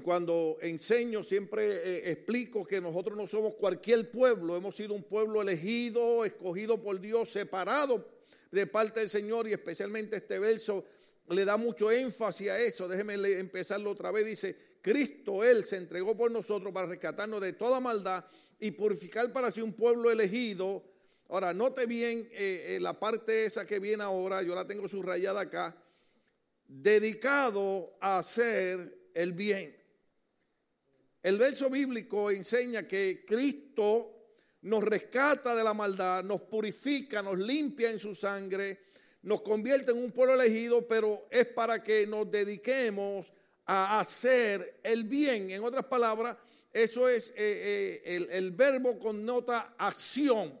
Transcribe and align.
cuando 0.00 0.58
enseño 0.60 1.22
siempre 1.22 1.66
eh, 1.68 2.10
explico 2.10 2.64
que 2.64 2.80
nosotros 2.80 3.16
no 3.16 3.26
somos 3.26 3.54
cualquier 3.54 4.10
pueblo, 4.10 4.56
hemos 4.56 4.76
sido 4.76 4.94
un 4.94 5.02
pueblo 5.02 5.42
elegido, 5.42 6.24
escogido 6.24 6.80
por 6.80 7.00
Dios, 7.00 7.30
separado 7.30 8.06
de 8.50 8.66
parte 8.66 9.00
del 9.00 9.10
Señor 9.10 9.48
y 9.48 9.52
especialmente 9.52 10.16
este 10.16 10.38
verso 10.38 10.84
le 11.28 11.44
da 11.44 11.56
mucho 11.56 11.90
énfasis 11.90 12.50
a 12.50 12.58
eso. 12.58 12.88
Déjeme 12.88 13.14
empezarlo 13.38 13.90
otra 13.90 14.10
vez. 14.10 14.26
Dice, 14.26 14.56
Cristo, 14.80 15.42
Él 15.42 15.64
se 15.64 15.76
entregó 15.76 16.16
por 16.16 16.30
nosotros 16.30 16.72
para 16.72 16.86
rescatarnos 16.86 17.40
de 17.40 17.54
toda 17.54 17.80
maldad 17.80 18.24
y 18.60 18.70
purificar 18.70 19.32
para 19.32 19.50
sí 19.50 19.60
un 19.60 19.72
pueblo 19.72 20.10
elegido. 20.10 20.84
Ahora, 21.28 21.54
note 21.54 21.86
bien 21.86 22.28
eh, 22.32 22.76
eh, 22.76 22.80
la 22.80 22.98
parte 22.98 23.46
esa 23.46 23.66
que 23.66 23.78
viene 23.78 24.02
ahora, 24.02 24.42
yo 24.42 24.54
la 24.54 24.66
tengo 24.66 24.86
subrayada 24.86 25.40
acá, 25.40 25.76
dedicado 26.68 27.96
a 28.00 28.18
hacer 28.18 29.10
el 29.14 29.32
bien. 29.32 29.83
El 31.24 31.38
verso 31.38 31.70
bíblico 31.70 32.30
enseña 32.30 32.86
que 32.86 33.24
Cristo 33.26 34.26
nos 34.60 34.84
rescata 34.84 35.54
de 35.54 35.64
la 35.64 35.72
maldad, 35.72 36.22
nos 36.22 36.42
purifica, 36.42 37.22
nos 37.22 37.38
limpia 37.38 37.90
en 37.90 37.98
su 37.98 38.14
sangre, 38.14 38.80
nos 39.22 39.40
convierte 39.40 39.92
en 39.92 40.04
un 40.04 40.12
pueblo 40.12 40.34
elegido, 40.34 40.86
pero 40.86 41.26
es 41.30 41.46
para 41.46 41.82
que 41.82 42.06
nos 42.06 42.30
dediquemos 42.30 43.32
a 43.64 44.00
hacer 44.00 44.80
el 44.82 45.04
bien. 45.04 45.50
En 45.50 45.64
otras 45.64 45.86
palabras, 45.86 46.36
eso 46.70 47.08
es 47.08 47.30
eh, 47.30 47.32
eh, 47.38 48.02
el, 48.04 48.28
el, 48.30 48.50
verbo 48.50 48.98
connota 48.98 49.76
acción, 49.78 50.60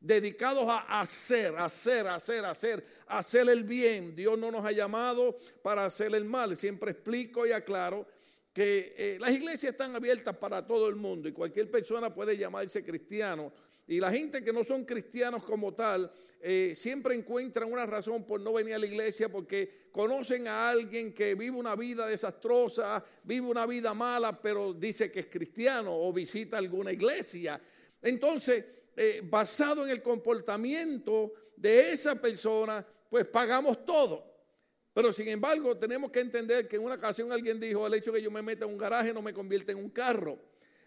dedicados 0.00 0.64
a 0.70 1.02
hacer, 1.02 1.54
hacer, 1.58 2.06
hacer, 2.06 2.46
hacer, 2.46 2.86
hacer 3.08 3.50
el 3.50 3.62
bien. 3.62 4.16
Dios 4.16 4.38
no 4.38 4.50
nos 4.50 4.64
ha 4.64 4.72
llamado 4.72 5.36
para 5.60 5.84
hacer 5.84 6.14
el 6.14 6.24
mal. 6.24 6.56
Siempre 6.56 6.92
explico 6.92 7.46
y 7.46 7.52
aclaro 7.52 8.06
que 8.58 8.92
eh, 8.98 9.18
las 9.20 9.30
iglesias 9.30 9.70
están 9.70 9.94
abiertas 9.94 10.36
para 10.36 10.66
todo 10.66 10.88
el 10.88 10.96
mundo 10.96 11.28
y 11.28 11.32
cualquier 11.32 11.70
persona 11.70 12.12
puede 12.12 12.36
llamarse 12.36 12.82
cristiano. 12.82 13.52
Y 13.86 14.00
la 14.00 14.10
gente 14.10 14.42
que 14.42 14.52
no 14.52 14.64
son 14.64 14.84
cristianos 14.84 15.44
como 15.44 15.74
tal, 15.74 16.10
eh, 16.40 16.74
siempre 16.74 17.14
encuentran 17.14 17.72
una 17.72 17.86
razón 17.86 18.24
por 18.24 18.40
no 18.40 18.52
venir 18.52 18.74
a 18.74 18.80
la 18.80 18.86
iglesia 18.86 19.28
porque 19.28 19.90
conocen 19.92 20.48
a 20.48 20.70
alguien 20.70 21.14
que 21.14 21.36
vive 21.36 21.56
una 21.56 21.76
vida 21.76 22.04
desastrosa, 22.08 23.04
vive 23.22 23.46
una 23.46 23.64
vida 23.64 23.94
mala, 23.94 24.42
pero 24.42 24.74
dice 24.74 25.08
que 25.08 25.20
es 25.20 25.26
cristiano 25.26 25.96
o 25.96 26.12
visita 26.12 26.58
alguna 26.58 26.90
iglesia. 26.90 27.60
Entonces, 28.02 28.64
eh, 28.96 29.22
basado 29.22 29.84
en 29.84 29.90
el 29.90 30.02
comportamiento 30.02 31.32
de 31.56 31.92
esa 31.92 32.16
persona, 32.16 32.84
pues 33.08 33.24
pagamos 33.26 33.84
todo. 33.84 34.37
Pero 34.98 35.12
sin 35.12 35.28
embargo, 35.28 35.76
tenemos 35.76 36.10
que 36.10 36.18
entender 36.18 36.66
que 36.66 36.74
en 36.74 36.82
una 36.82 36.96
ocasión 36.96 37.30
alguien 37.30 37.60
dijo, 37.60 37.86
el 37.86 37.94
hecho 37.94 38.12
que 38.12 38.20
yo 38.20 38.32
me 38.32 38.42
meta 38.42 38.64
en 38.64 38.72
un 38.72 38.76
garaje 38.76 39.14
no 39.14 39.22
me 39.22 39.32
convierte 39.32 39.70
en 39.70 39.78
un 39.78 39.90
carro. 39.90 40.40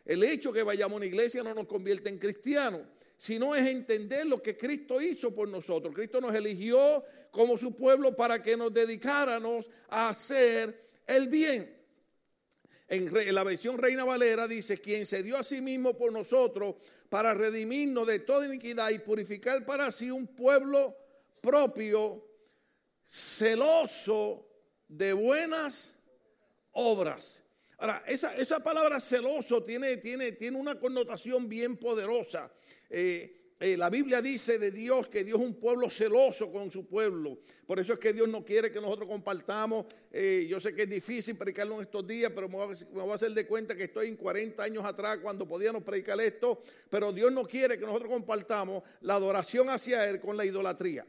El 0.03 0.21
hecho 0.25 0.51
que 0.51 0.63
vayamos 0.63 0.95
a 0.95 0.97
una 0.97 1.05
iglesia 1.05 1.41
no 1.43 1.53
nos 1.53 1.65
convierte 1.65 2.09
en 2.09 2.19
cristianos, 2.19 2.81
sino 3.17 3.55
es 3.55 3.65
entender 3.65 4.25
lo 4.25 4.43
que 4.43 4.57
Cristo 4.57 4.99
hizo 4.99 5.33
por 5.33 5.47
nosotros. 5.47 5.95
Cristo 5.95 6.19
nos 6.19 6.35
eligió 6.35 7.05
como 7.31 7.57
su 7.57 7.73
pueblo 7.73 8.13
para 8.13 8.43
que 8.43 8.57
nos 8.57 8.73
dedicáramos 8.73 9.69
a 9.87 10.09
hacer 10.09 10.89
el 11.07 11.29
bien. 11.29 11.73
En 12.89 13.33
la 13.33 13.45
versión 13.45 13.77
Reina 13.77 14.03
Valera 14.03 14.45
dice, 14.45 14.77
quien 14.77 15.05
se 15.05 15.23
dio 15.23 15.37
a 15.37 15.43
sí 15.45 15.61
mismo 15.61 15.97
por 15.97 16.11
nosotros 16.11 16.75
para 17.07 17.33
redimirnos 17.33 18.05
de 18.07 18.19
toda 18.19 18.45
iniquidad 18.45 18.89
y 18.89 18.99
purificar 18.99 19.65
para 19.65 19.89
sí 19.89 20.11
un 20.11 20.27
pueblo 20.27 20.97
propio 21.39 22.30
celoso 23.11 24.47
de 24.87 25.11
buenas 25.11 25.97
obras. 26.71 27.43
Ahora, 27.77 28.03
esa, 28.07 28.33
esa 28.35 28.63
palabra 28.63 29.01
celoso 29.01 29.61
tiene, 29.63 29.97
tiene, 29.97 30.31
tiene, 30.31 30.57
una 30.57 30.79
connotación 30.79 31.49
bien 31.49 31.75
poderosa. 31.75 32.49
Eh, 32.89 33.55
eh, 33.59 33.75
la 33.75 33.89
Biblia 33.89 34.21
dice 34.21 34.57
de 34.57 34.71
Dios 34.71 35.09
que 35.09 35.25
Dios 35.25 35.41
es 35.41 35.45
un 35.45 35.55
pueblo 35.55 35.89
celoso 35.89 36.51
con 36.53 36.71
su 36.71 36.87
pueblo. 36.87 37.39
Por 37.67 37.81
eso 37.81 37.93
es 37.93 37.99
que 37.99 38.13
Dios 38.13 38.29
no 38.29 38.45
quiere 38.45 38.71
que 38.71 38.79
nosotros 38.79 39.09
compartamos. 39.09 39.87
Eh, 40.09 40.47
yo 40.49 40.61
sé 40.61 40.73
que 40.73 40.83
es 40.83 40.89
difícil 40.89 41.35
predicarlo 41.35 41.75
en 41.75 41.81
estos 41.81 42.07
días, 42.07 42.31
pero 42.33 42.47
voy, 42.47 42.63
a, 42.63 42.67
me 42.67 43.01
voy, 43.01 43.11
a, 43.11 43.15
hacer 43.15 43.31
de 43.31 43.45
cuenta 43.45 43.75
que 43.75 43.85
estoy 43.85 44.07
en 44.07 44.15
40 44.15 44.63
años 44.63 44.85
atrás 44.85 45.17
cuando 45.21 45.45
podíamos 45.45 45.83
predicar 45.83 46.19
esto. 46.21 46.63
Pero 46.89 47.11
Dios 47.11 47.29
no 47.33 47.45
quiere 47.45 47.77
que 47.77 47.85
nosotros 47.85 48.09
compartamos 48.09 48.83
la 49.01 49.15
adoración 49.15 49.69
hacia 49.69 50.07
Él 50.09 50.21
con 50.21 50.37
la 50.37 50.45
idolatría. 50.45 51.05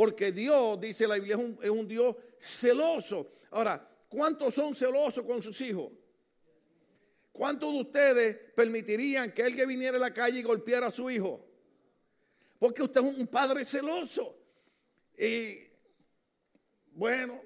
Porque 0.00 0.32
Dios, 0.32 0.80
dice 0.80 1.06
la 1.06 1.16
Biblia, 1.16 1.36
es 1.60 1.68
un, 1.68 1.86
Dios 1.86 2.16
celoso. 2.38 3.32
Ahora, 3.50 3.86
¿cuántos 4.08 4.54
son 4.54 4.74
celosos 4.74 5.26
con 5.26 5.42
sus 5.42 5.60
hijos? 5.60 5.92
¿Cuántos 7.30 7.70
de 7.70 7.80
ustedes 7.82 8.36
permitirían 8.56 9.30
que 9.30 9.42
alguien 9.42 9.68
viniera 9.68 9.98
a 9.98 10.00
la 10.00 10.14
calle 10.14 10.38
y 10.38 10.42
golpeara 10.42 10.86
a 10.86 10.90
su 10.90 11.10
hijo? 11.10 11.46
Porque 12.58 12.82
usted 12.82 13.02
es 13.02 13.18
un 13.18 13.26
padre 13.26 13.62
celoso. 13.62 14.38
Y 15.18 15.68
bueno, 16.92 17.42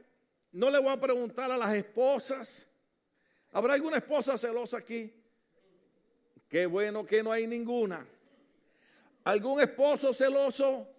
no 0.53 0.71
le 0.71 0.79
voy 0.79 0.93
a 0.93 1.01
preguntar 1.01 1.51
a 1.51 1.57
las 1.59 1.75
esposas. 1.75 2.69
¿Habrá 3.51 3.75
alguna 3.75 3.97
esposa 3.97 4.39
celosa 4.39 4.79
aquí? 4.79 5.13
Qué 6.49 6.67
bueno 6.67 7.05
que 7.05 7.21
no 7.21 7.33
hay 7.33 7.49
ninguna. 7.49 8.07
¿Algún 9.25 9.61
esposo 9.61 10.13
celoso? 10.13 10.94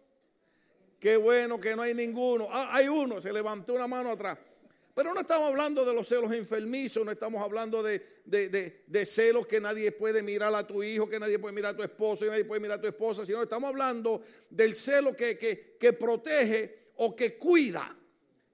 Qué 1.00 1.18
bueno 1.18 1.60
que 1.60 1.76
no 1.76 1.82
hay 1.82 1.94
ninguno. 1.94 2.48
Ah, 2.50 2.70
hay 2.72 2.88
uno, 2.88 3.22
se 3.22 3.32
levantó 3.32 3.74
una 3.74 3.88
mano 3.88 4.12
atrás. 4.12 4.38
Pero 4.96 5.14
no 5.14 5.20
estamos 5.20 5.50
hablando 5.50 5.84
de 5.84 5.94
los 5.94 6.08
celos 6.08 6.32
enfermizos, 6.32 7.06
no 7.06 7.12
estamos 7.12 7.44
hablando 7.44 7.84
de, 7.84 8.02
de, 8.24 9.06
celos 9.06 9.46
que 9.46 9.60
nadie 9.60 9.92
puede 9.92 10.24
mirar 10.24 10.56
a 10.56 10.66
tu 10.66 10.82
hijo, 10.82 11.10
que 11.10 11.20
nadie 11.20 11.38
puede 11.38 11.54
mirar 11.54 11.74
a 11.74 11.78
tu 11.78 11.84
esposo 11.84 12.26
y 12.26 12.30
nadie 12.30 12.46
puede 12.46 12.62
mirar 12.62 12.78
a 12.78 12.82
tu 12.82 12.88
esposa, 12.88 13.26
sino 13.26 13.44
estamos 13.44 13.68
hablando 13.68 14.22
del 14.50 14.74
celo 14.74 15.14
que, 15.14 15.38
que, 15.38 15.76
que 15.78 15.92
protege 15.92 16.92
o 16.96 17.14
que 17.14 17.38
cuida. 17.38 17.94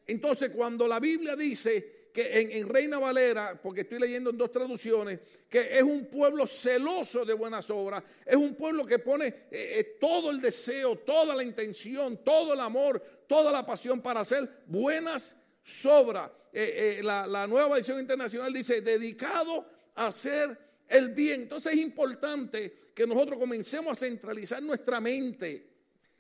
Entonces, 0.07 0.50
cuando 0.50 0.88
la 0.88 1.00
Biblia 1.00 1.35
dice 1.35 2.00
que 2.11 2.57
en, 2.57 2.67
Reina 2.67 2.99
Valera, 2.99 3.59
porque 3.61 3.81
estoy 3.81 3.99
leyendo 3.99 4.29
en 4.29 4.38
dos 4.38 4.51
traducciones, 4.51 5.19
que 5.49 5.77
es 5.77 5.83
un 5.83 6.05
pueblo 6.05 6.45
celoso 6.45 7.23
de 7.23 7.33
buenas 7.33 7.69
obras, 7.69 8.03
es 8.25 8.35
un 8.35 8.55
pueblo 8.55 8.85
que 8.85 8.99
pone 8.99 9.27
eh, 9.27 9.45
eh, 9.51 9.97
todo 9.99 10.29
el 10.29 10.41
deseo, 10.41 10.97
toda 10.97 11.35
la 11.35 11.44
intención, 11.44 12.17
todo 12.23 12.53
el 12.53 12.59
amor, 12.59 13.01
toda 13.27 13.51
la 13.51 13.66
pasión 13.66 14.01
para 14.01 14.21
hacer 14.21 14.63
buenas 14.67 15.35
obras. 15.85 16.31
Eh, 16.51 17.00
la, 17.01 17.47
nueva 17.47 17.75
versión 17.75 18.00
internacional 18.00 18.51
dice, 18.51 18.81
dedicado 18.81 19.66
a 19.95 20.07
hacer 20.07 20.57
el 20.89 21.09
bien. 21.09 21.44
Entonces 21.44 21.73
es 21.73 21.79
importante 21.79 22.73
que 22.94 23.07
nosotros 23.07 23.39
comencemos 23.39 23.94
a 23.94 24.05
centralizar 24.05 24.61
nuestra 24.61 25.00
mente. 25.00 25.71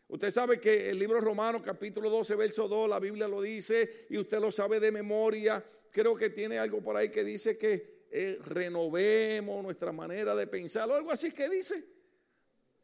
Usted 0.07 0.31
sabe 0.31 0.59
que 0.59 0.89
el 0.89 0.99
libro 0.99 1.19
romano 1.19 1.61
capítulo 1.61 2.09
12, 2.09 2.35
verso 2.35 2.67
2, 2.67 2.89
la 2.89 2.99
Biblia 2.99 3.27
lo 3.27 3.41
dice 3.41 4.07
y 4.09 4.17
usted 4.17 4.39
lo 4.39 4.51
sabe 4.51 4.79
de 4.79 4.91
memoria 4.91 5.63
creo 5.91 6.15
que 6.15 6.29
tiene 6.29 6.57
algo 6.57 6.81
por 6.81 6.95
ahí 6.95 7.09
que 7.09 7.23
dice 7.23 7.57
que 7.57 8.05
eh, 8.09 8.39
renovemos 8.43 9.63
nuestra 9.63 9.91
manera 9.91 10.35
de 10.35 10.47
pensar, 10.47 10.89
o 10.89 10.95
algo 10.95 11.11
así 11.11 11.31
que 11.31 11.49
dice. 11.49 11.85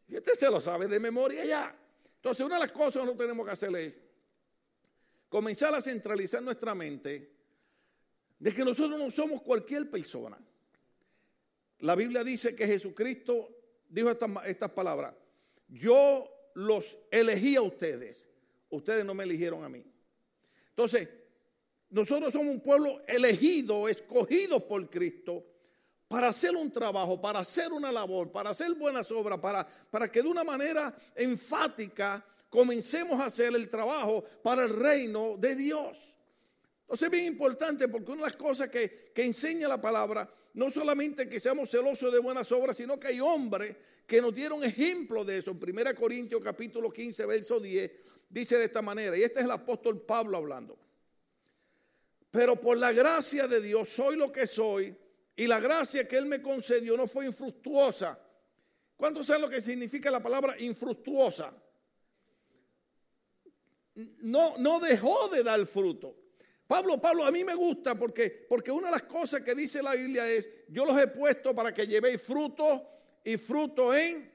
Y 0.08 0.16
usted 0.16 0.34
se 0.34 0.50
lo 0.50 0.62
sabe 0.62 0.88
de 0.88 1.00
memoria 1.00 1.44
ya. 1.44 1.76
Entonces, 2.16 2.46
una 2.46 2.56
de 2.56 2.62
las 2.62 2.72
cosas 2.72 3.08
que 3.08 3.16
tenemos 3.16 3.46
que 3.46 3.52
hacer 3.52 3.76
es 3.76 3.94
comenzar 5.30 5.74
a 5.76 5.82
centralizar 5.82 6.42
nuestra 6.42 6.74
mente 6.74 7.32
de 8.40 8.54
que 8.54 8.64
nosotros 8.64 8.98
no 8.98 9.12
somos 9.12 9.42
cualquier 9.42 9.90
persona. 9.90 10.38
La 11.80 11.96
Biblia 11.96 12.24
dice 12.24 12.56
que 12.56 12.66
Jesucristo 12.66 13.50
dijo 13.90 14.10
estas, 14.10 14.30
estas 14.46 14.72
palabras, 14.72 15.14
yo 15.68 16.30
los 16.54 16.98
elegí 17.12 17.56
a 17.56 17.62
ustedes, 17.62 18.30
ustedes 18.70 19.06
no 19.06 19.14
me 19.14 19.26
eligieron 19.26 19.64
a 19.64 19.70
mí. 19.70 19.84
Entonces, 20.70 21.10
nosotros 21.90 22.34
somos 22.34 22.48
un 22.48 22.62
pueblo 22.62 23.02
elegido, 23.08 23.88
escogido 23.88 24.68
por 24.68 24.90
Cristo 24.90 25.46
para 26.08 26.30
hacer 26.30 26.56
un 26.56 26.72
trabajo, 26.72 27.20
para 27.20 27.40
hacer 27.40 27.72
una 27.72 27.92
labor, 27.92 28.32
para 28.32 28.52
hacer 28.52 28.74
buenas 28.76 29.12
obras, 29.12 29.40
para, 29.40 29.68
para 29.90 30.10
que 30.10 30.22
de 30.22 30.28
una 30.28 30.44
manera 30.44 30.96
enfática 31.16 32.26
comencemos 32.50 33.20
a 33.20 33.26
hacer 33.26 33.54
el 33.56 33.70
trabajo 33.70 34.24
para 34.42 34.64
el 34.64 34.70
reino 34.70 35.36
de 35.38 35.56
Dios. 35.56 36.18
Entonces 36.82 37.08
es 37.08 37.12
bien 37.12 37.26
importante 37.26 37.90
porque 37.90 38.12
una 38.12 38.22
de 38.22 38.28
las 38.28 38.38
cosas 38.38 38.70
que, 38.70 39.12
que 39.14 39.26
enseña 39.26 39.68
la 39.68 39.82
palabra, 39.82 40.30
no 40.54 40.72
solamente 40.72 41.28
que 41.28 41.40
seamos 41.42 41.70
celosos 41.70 42.14
de 42.14 42.20
buenas 42.20 42.50
obras, 42.54 42.78
sino 42.78 42.98
que 42.98 43.08
hay 43.08 43.20
hombres 43.20 43.76
que 44.06 44.22
nos 44.22 44.34
dieron 44.34 44.64
ejemplo 44.64 45.26
de 45.26 45.40
eso. 45.40 45.52
En 45.52 45.58
1 45.58 45.96
Corintios 45.96 46.42
capítulo 46.42 46.90
15, 46.90 47.26
verso 47.26 47.60
10, 47.60 47.92
dice 48.30 48.58
de 48.58 48.66
esta 48.66 48.82
manera, 48.82 49.18
y 49.18 49.24
este 49.24 49.40
es 49.40 49.46
el 49.46 49.52
apóstol 49.52 50.02
Pablo 50.02 50.38
hablando. 50.38 50.87
Pero 52.32 52.60
por 52.60 52.78
la 52.78 52.92
gracia 52.92 53.48
de 53.48 53.62
Dios 53.62 53.90
soy 53.90 54.16
lo 54.16 54.32
que 54.32 54.48
soy 54.48 54.96
y 55.36 55.48
la 55.48 55.60
gracia 55.60 56.08
que 56.08 56.18
Él 56.18 56.26
me 56.26 56.42
concedió 56.42 56.98
no 56.98 57.08
fue 57.08 57.26
infructuosa. 57.26 58.20
¿Cuántos 58.96 59.28
saben 59.28 59.44
lo 59.44 59.50
que 59.50 59.62
significa 59.62 60.10
la 60.10 60.22
palabra 60.22 60.56
infructuosa? 60.60 61.54
No, 64.22 64.58
no 64.58 64.80
dejó 64.80 65.30
de 65.30 65.44
dar 65.44 65.64
fruto. 65.66 66.16
Pablo, 66.68 67.00
Pablo, 67.00 67.26
a 67.26 67.32
mí 67.32 67.44
me 67.44 67.56
gusta 67.56 67.96
porque, 67.96 68.46
porque 68.50 68.72
una 68.72 68.88
de 68.88 68.94
las 68.94 69.04
cosas 69.04 69.42
que 69.42 69.56
dice 69.56 69.82
la 69.82 69.96
Biblia 69.96 70.28
es, 70.28 70.50
yo 70.68 70.86
los 70.86 71.00
he 71.00 71.08
puesto 71.08 71.56
para 71.56 71.74
que 71.74 71.88
llevéis 71.88 72.22
fruto 72.22 72.86
y 73.24 73.38
fruto 73.38 73.96
en, 73.96 74.30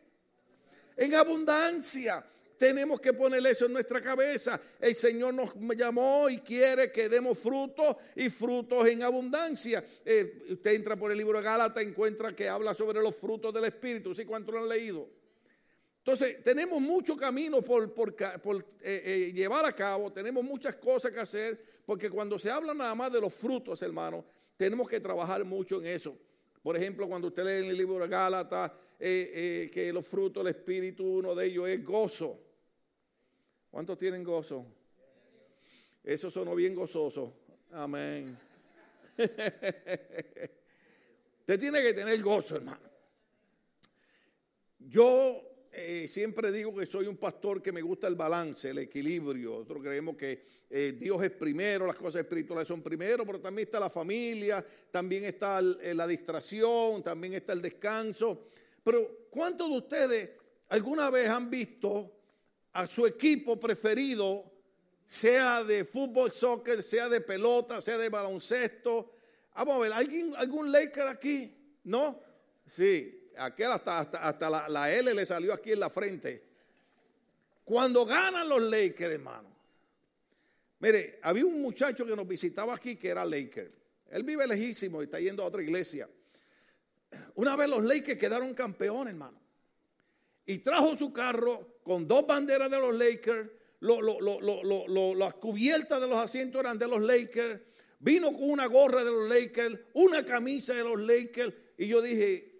en 0.96 1.14
abundancia. 1.14 2.24
Tenemos 2.56 3.00
que 3.00 3.12
poner 3.12 3.44
eso 3.46 3.66
en 3.66 3.72
nuestra 3.72 4.00
cabeza. 4.00 4.60
El 4.80 4.94
Señor 4.94 5.34
nos 5.34 5.52
llamó 5.76 6.28
y 6.28 6.38
quiere 6.38 6.90
que 6.92 7.08
demos 7.08 7.38
frutos 7.38 7.96
y 8.16 8.30
frutos 8.30 8.86
en 8.88 9.02
abundancia. 9.02 9.84
Eh, 10.04 10.44
usted 10.50 10.74
entra 10.74 10.96
por 10.96 11.10
el 11.10 11.18
libro 11.18 11.38
de 11.38 11.44
Gálatas, 11.44 11.82
encuentra 11.82 12.34
que 12.34 12.48
habla 12.48 12.74
sobre 12.74 13.00
los 13.00 13.16
frutos 13.16 13.52
del 13.52 13.64
Espíritu. 13.64 14.14
¿Sí 14.14 14.24
cuánto 14.24 14.52
lo 14.52 14.60
han 14.60 14.68
leído? 14.68 15.08
Entonces, 15.98 16.42
tenemos 16.42 16.80
mucho 16.80 17.16
camino 17.16 17.62
por, 17.62 17.94
eh, 17.94 18.72
eh, 18.82 19.32
llevar 19.32 19.64
a 19.64 19.72
cabo, 19.72 20.12
tenemos 20.12 20.42
muchas 20.42 20.74
cosas 20.74 21.12
que 21.12 21.20
hacer, 21.20 21.64
porque 21.86 22.10
cuando 22.10 22.40
se 22.40 22.50
habla 22.50 22.74
nada 22.74 22.92
más 22.96 23.12
de 23.12 23.20
los 23.20 23.32
frutos, 23.32 23.80
hermano, 23.82 24.24
tenemos 24.56 24.88
que 24.88 24.98
trabajar 24.98 25.44
mucho 25.44 25.78
en 25.78 25.86
eso. 25.86 26.18
Por 26.62 26.76
ejemplo, 26.76 27.08
cuando 27.08 27.28
usted 27.28 27.44
lee 27.44 27.64
en 27.64 27.70
el 27.70 27.76
libro 27.76 27.98
de 27.98 28.08
Gálatas 28.08 28.70
eh, 28.98 29.70
que 29.72 29.92
los 29.92 30.06
frutos 30.06 30.44
del 30.44 30.54
Espíritu, 30.54 31.04
uno 31.04 31.34
de 31.34 31.46
ellos 31.46 31.68
es 31.68 31.84
gozo. 31.84 32.38
¿Cuántos 33.70 33.98
tienen 33.98 34.22
gozo? 34.22 34.66
Eso 36.04 36.30
sonó 36.30 36.54
bien 36.54 36.74
gozoso. 36.74 37.34
Amén. 37.72 38.36
Usted 41.40 41.58
tiene 41.58 41.82
que 41.82 41.94
tener 41.94 42.22
gozo, 42.22 42.56
hermano. 42.56 42.90
Yo 44.78 45.51
eh, 45.74 46.06
siempre 46.06 46.52
digo 46.52 46.74
que 46.74 46.84
soy 46.84 47.06
un 47.06 47.16
pastor 47.16 47.62
que 47.62 47.72
me 47.72 47.80
gusta 47.80 48.06
el 48.06 48.14
balance, 48.14 48.68
el 48.68 48.78
equilibrio. 48.78 49.52
Nosotros 49.52 49.82
creemos 49.82 50.16
que 50.16 50.42
eh, 50.68 50.92
Dios 50.98 51.22
es 51.22 51.30
primero, 51.30 51.86
las 51.86 51.96
cosas 51.96 52.20
espirituales 52.20 52.68
son 52.68 52.82
primero, 52.82 53.24
pero 53.24 53.40
también 53.40 53.66
está 53.66 53.80
la 53.80 53.88
familia, 53.88 54.62
también 54.90 55.24
está 55.24 55.60
eh, 55.60 55.94
la 55.94 56.06
distracción, 56.06 57.02
también 57.02 57.32
está 57.32 57.54
el 57.54 57.62
descanso. 57.62 58.48
Pero 58.84 59.28
¿cuántos 59.30 59.70
de 59.70 59.76
ustedes 59.78 60.30
alguna 60.68 61.08
vez 61.08 61.30
han 61.30 61.48
visto 61.48 62.18
a 62.74 62.86
su 62.86 63.06
equipo 63.06 63.58
preferido, 63.58 64.44
sea 65.06 65.64
de 65.64 65.86
fútbol, 65.86 66.32
soccer, 66.32 66.82
sea 66.82 67.08
de 67.08 67.22
pelota, 67.22 67.80
sea 67.80 67.96
de 67.96 68.10
baloncesto? 68.10 69.14
Vamos 69.54 69.76
a 69.76 69.78
ver, 69.78 69.92
¿alguien, 69.94 70.34
¿algún 70.36 70.70
Laker 70.70 71.08
aquí? 71.08 71.78
¿No? 71.84 72.20
Sí, 72.66 73.21
aquel 73.36 73.72
hasta, 73.72 74.00
hasta, 74.00 74.68
la, 74.68 74.92
L 74.92 75.14
le 75.14 75.26
salió 75.26 75.52
aquí 75.52 75.72
en 75.72 75.80
la 75.80 75.90
frente. 75.90 76.42
Cuando 77.64 78.04
ganan 78.04 78.48
los 78.48 78.62
Lakers, 78.62 79.14
hermano. 79.14 79.48
Mire, 80.80 81.20
había 81.22 81.46
un 81.46 81.62
muchacho 81.62 82.04
que 82.04 82.16
nos 82.16 82.26
visitaba 82.26 82.74
aquí 82.74 82.96
que 82.96 83.08
era 83.08 83.24
Laker. 83.24 83.72
Él 84.10 84.24
vive 84.24 84.46
lejísimo 84.46 85.00
y 85.00 85.04
está 85.04 85.20
yendo 85.20 85.42
a 85.42 85.46
otra 85.46 85.62
iglesia. 85.62 86.08
Una 87.36 87.56
vez 87.56 87.68
los 87.68 87.84
Lakers 87.84 88.18
quedaron 88.18 88.52
campeones, 88.52 89.12
hermano. 89.12 89.40
Y 90.44 90.58
trajo 90.58 90.96
su 90.96 91.12
carro 91.12 91.78
con 91.84 92.06
dos 92.08 92.26
banderas 92.26 92.70
de 92.70 92.78
los 92.78 92.94
Lakers. 92.94 93.48
las 93.80 95.34
cubiertas 95.34 96.00
de 96.00 96.08
los 96.08 96.18
asientos 96.18 96.60
eran 96.60 96.78
de 96.78 96.88
los 96.88 97.00
Lakers. 97.00 97.60
Vino 98.00 98.32
con 98.32 98.50
una 98.50 98.66
gorra 98.66 99.04
de 99.04 99.10
los 99.12 99.28
Lakers, 99.28 99.78
una 99.94 100.26
camisa 100.26 100.74
de 100.74 100.82
los 100.82 101.00
Lakers. 101.00 101.54
Y 101.78 101.86
yo 101.86 102.02
dije, 102.02 102.51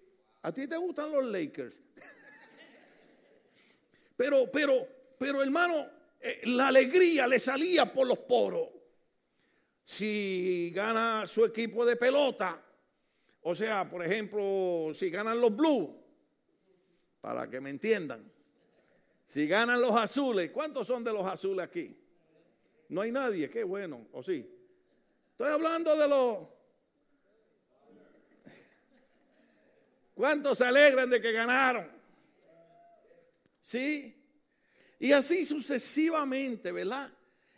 ¿A 0.43 0.51
ti 0.51 0.67
te 0.67 0.77
gustan 0.77 1.11
los 1.11 1.25
Lakers? 1.25 1.81
pero, 4.17 4.49
pero, 4.51 4.87
pero 5.17 5.41
hermano, 5.41 5.87
eh, 6.19 6.41
la 6.45 6.67
alegría 6.67 7.27
le 7.27 7.39
salía 7.39 7.91
por 7.91 8.07
los 8.07 8.19
poros. 8.19 8.69
Si 9.85 10.71
gana 10.73 11.25
su 11.27 11.45
equipo 11.45 11.85
de 11.85 11.95
pelota, 11.95 12.61
o 13.41 13.55
sea, 13.55 13.89
por 13.89 14.05
ejemplo, 14.05 14.91
si 14.93 15.09
ganan 15.09 15.39
los 15.39 15.55
Blues, 15.55 15.89
para 17.21 17.49
que 17.49 17.59
me 17.59 17.69
entiendan, 17.69 18.29
si 19.27 19.47
ganan 19.47 19.81
los 19.81 19.95
azules, 19.95 20.51
¿cuántos 20.51 20.87
son 20.87 21.03
de 21.03 21.13
los 21.13 21.25
azules 21.25 21.65
aquí? 21.65 21.97
No 22.89 23.01
hay 23.01 23.11
nadie, 23.11 23.49
qué 23.49 23.63
bueno, 23.63 24.07
o 24.11 24.21
sí. 24.21 24.49
Estoy 25.31 25.51
hablando 25.51 25.97
de 25.97 26.07
los 26.07 26.47
¿Cuántos 30.13 30.57
se 30.57 30.65
alegran 30.65 31.09
de 31.09 31.21
que 31.21 31.31
ganaron? 31.31 31.89
¿Sí? 33.61 34.15
Y 34.99 35.11
así 35.11 35.45
sucesivamente, 35.45 36.71
¿verdad? 36.71 37.11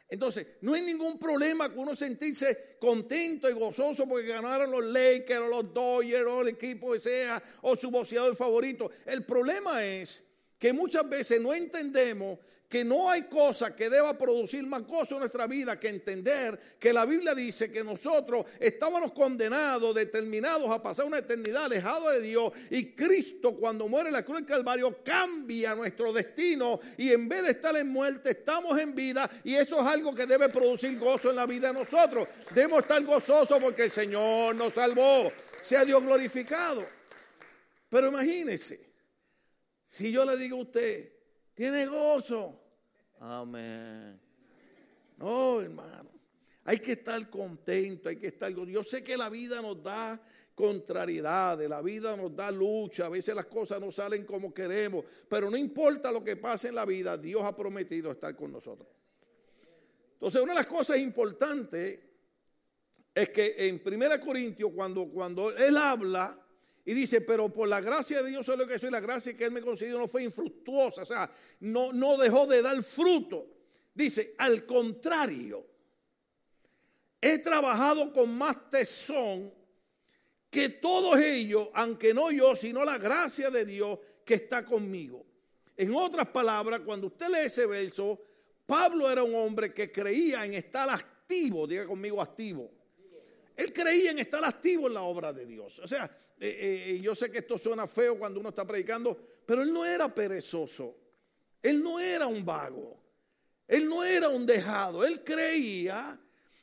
Entonces, 0.07 0.47
no 0.61 0.73
hay 0.73 0.81
ningún 0.81 1.17
problema 1.17 1.69
con 1.69 1.79
uno 1.79 1.95
sentirse 1.95 2.77
contento 2.79 3.49
y 3.49 3.53
gozoso 3.53 4.07
porque 4.07 4.27
ganaron 4.27 4.71
los 4.71 4.85
Lakers 4.85 5.41
o 5.41 5.47
los 5.47 5.73
Dodgers 5.73 6.25
o 6.27 6.41
el 6.41 6.49
equipo 6.49 6.93
que 6.93 6.99
sea 6.99 7.41
o 7.61 7.75
su 7.75 7.89
boxeador 7.89 8.35
favorito. 8.35 8.91
El 9.05 9.25
problema 9.25 9.83
es 9.83 10.23
que 10.59 10.71
muchas 10.71 11.09
veces 11.09 11.41
no 11.41 11.53
entendemos 11.53 12.39
que 12.75 12.83
no 12.83 13.09
hay 13.09 13.21
cosa 13.21 13.73
que 13.73 13.89
deba 13.89 14.17
producir 14.17 14.67
más 14.67 14.85
gozo 14.85 15.15
en 15.15 15.21
nuestra 15.21 15.47
vida 15.47 15.79
que 15.79 15.87
entender 15.87 16.59
que 16.77 16.91
la 16.91 17.05
Biblia 17.05 17.33
dice 17.33 17.71
que 17.71 17.85
nosotros 17.85 18.45
estábamos 18.59 19.13
condenados, 19.13 19.95
determinados 19.95 20.69
a 20.69 20.83
pasar 20.83 21.05
una 21.05 21.19
eternidad 21.19 21.67
alejados 21.67 22.11
de 22.11 22.19
Dios 22.19 22.51
y 22.69 22.91
Cristo 22.91 23.55
cuando 23.55 23.87
muere 23.87 24.09
en 24.09 24.13
la 24.15 24.25
cruz 24.25 24.39
del 24.39 24.45
Calvario 24.45 25.01
cambia 25.05 25.73
nuestro 25.73 26.11
destino 26.11 26.81
y 26.97 27.13
en 27.13 27.29
vez 27.29 27.43
de 27.43 27.51
estar 27.51 27.73
en 27.77 27.87
muerte 27.87 28.31
estamos 28.31 28.77
en 28.77 28.93
vida 28.93 29.31
y 29.45 29.55
eso 29.55 29.79
es 29.79 29.87
algo 29.87 30.13
que 30.13 30.25
debe 30.25 30.49
producir 30.49 30.99
gozo 30.99 31.29
en 31.29 31.37
la 31.37 31.45
vida 31.45 31.69
de 31.69 31.79
nosotros. 31.79 32.27
Debemos 32.53 32.79
estar 32.79 33.01
gozosos 33.05 33.57
porque 33.57 33.83
el 33.83 33.91
Señor 33.91 34.53
nos 34.53 34.73
salvó, 34.73 35.31
sea 35.63 35.85
Dios 35.85 36.03
glorificado. 36.03 36.85
Pero 37.87 38.09
imagínese, 38.09 38.85
si 39.87 40.11
yo 40.11 40.25
le 40.25 40.35
digo 40.35 40.57
a 40.57 40.63
usted, 40.63 41.13
tiene 41.53 41.85
gozo. 41.85 42.64
Amén. 43.19 44.19
No, 45.17 45.61
hermano. 45.61 46.09
Hay 46.63 46.79
que 46.79 46.93
estar 46.93 47.29
contento, 47.29 48.09
hay 48.09 48.17
que 48.17 48.27
estar. 48.27 48.51
Yo 48.51 48.83
sé 48.83 49.03
que 49.03 49.15
la 49.15 49.29
vida 49.29 49.61
nos 49.61 49.81
da 49.83 50.19
contrariedades, 50.55 51.69
la 51.69 51.81
vida 51.81 52.15
nos 52.15 52.35
da 52.35 52.49
lucha, 52.49 53.05
a 53.05 53.09
veces 53.09 53.35
las 53.35 53.45
cosas 53.45 53.79
no 53.79 53.91
salen 53.91 54.25
como 54.25 54.53
queremos, 54.53 55.05
pero 55.29 55.51
no 55.51 55.57
importa 55.57 56.11
lo 56.11 56.23
que 56.23 56.37
pase 56.37 56.69
en 56.69 56.75
la 56.75 56.85
vida, 56.85 57.17
Dios 57.17 57.43
ha 57.43 57.55
prometido 57.55 58.11
estar 58.11 58.35
con 58.35 58.51
nosotros. 58.51 58.87
Entonces, 60.13 60.41
una 60.41 60.53
de 60.53 60.59
las 60.59 60.67
cosas 60.67 60.97
importantes 60.97 61.99
es 63.13 63.29
que 63.29 63.55
en 63.57 63.81
1 63.85 64.19
Corintios, 64.21 64.71
cuando, 64.73 65.07
cuando 65.09 65.55
él 65.55 65.77
habla, 65.77 66.39
y 66.85 66.93
dice, 66.93 67.21
pero 67.21 67.51
por 67.51 67.67
la 67.67 67.81
gracia 67.81 68.21
de 68.21 68.29
Dios 68.29 68.45
soy 68.45 68.57
lo 68.57 68.67
que 68.67 68.77
soy, 68.77 68.91
la 68.91 68.99
gracia 68.99 69.35
que 69.35 69.45
Él 69.45 69.51
me 69.51 69.61
concedió 69.61 69.97
no 69.97 70.07
fue 70.07 70.23
infructuosa, 70.23 71.01
o 71.01 71.05
sea, 71.05 71.31
no, 71.61 71.91
no 71.91 72.15
dejó 72.15 72.45
de 72.45 72.61
dar 72.61 72.81
fruto. 72.83 73.47
Dice, 73.91 74.35
al 74.37 74.65
contrario, 74.67 75.65
he 77.19 77.39
trabajado 77.39 78.13
con 78.13 78.37
más 78.37 78.69
tesón 78.69 79.51
que 80.49 80.69
todos 80.69 81.19
ellos, 81.19 81.69
aunque 81.73 82.13
no 82.13 82.29
yo, 82.29 82.55
sino 82.55 82.85
la 82.85 82.99
gracia 82.99 83.49
de 83.49 83.65
Dios 83.65 83.97
que 84.23 84.35
está 84.35 84.63
conmigo. 84.63 85.25
En 85.75 85.93
otras 85.95 86.27
palabras, 86.27 86.81
cuando 86.85 87.07
usted 87.07 87.27
lee 87.29 87.45
ese 87.47 87.65
verso, 87.65 88.21
Pablo 88.65 89.09
era 89.09 89.23
un 89.23 89.33
hombre 89.33 89.73
que 89.73 89.91
creía 89.91 90.45
en 90.45 90.53
estar 90.53 90.87
activo, 90.89 91.65
diga 91.65 91.87
conmigo 91.87 92.21
activo. 92.21 92.71
Él 93.55 93.71
creía 93.71 94.11
en 94.11 94.19
estar 94.19 94.43
activo 94.43 94.87
en 94.87 94.93
la 94.93 95.01
obra 95.03 95.31
de 95.31 95.45
Dios. 95.45 95.79
O 95.79 95.87
sea, 95.87 96.05
eh, 96.39 96.83
eh, 96.87 96.99
yo 97.01 97.15
sé 97.15 97.31
que 97.31 97.39
esto 97.39 97.57
suena 97.57 97.87
feo 97.87 98.19
cuando 98.19 98.39
uno 98.39 98.49
está 98.49 98.65
predicando, 98.65 99.17
pero 99.45 99.63
él 99.63 99.71
no 99.71 99.85
era 99.85 100.13
perezoso. 100.13 100.95
Él 101.61 101.81
no 101.81 101.99
era 101.99 102.27
un 102.27 102.43
vago. 102.43 102.99
Él 103.67 103.87
no 103.87 104.03
era 104.03 104.29
un 104.29 104.45
dejado. 104.45 105.05
Él 105.05 105.23
creía 105.23 106.19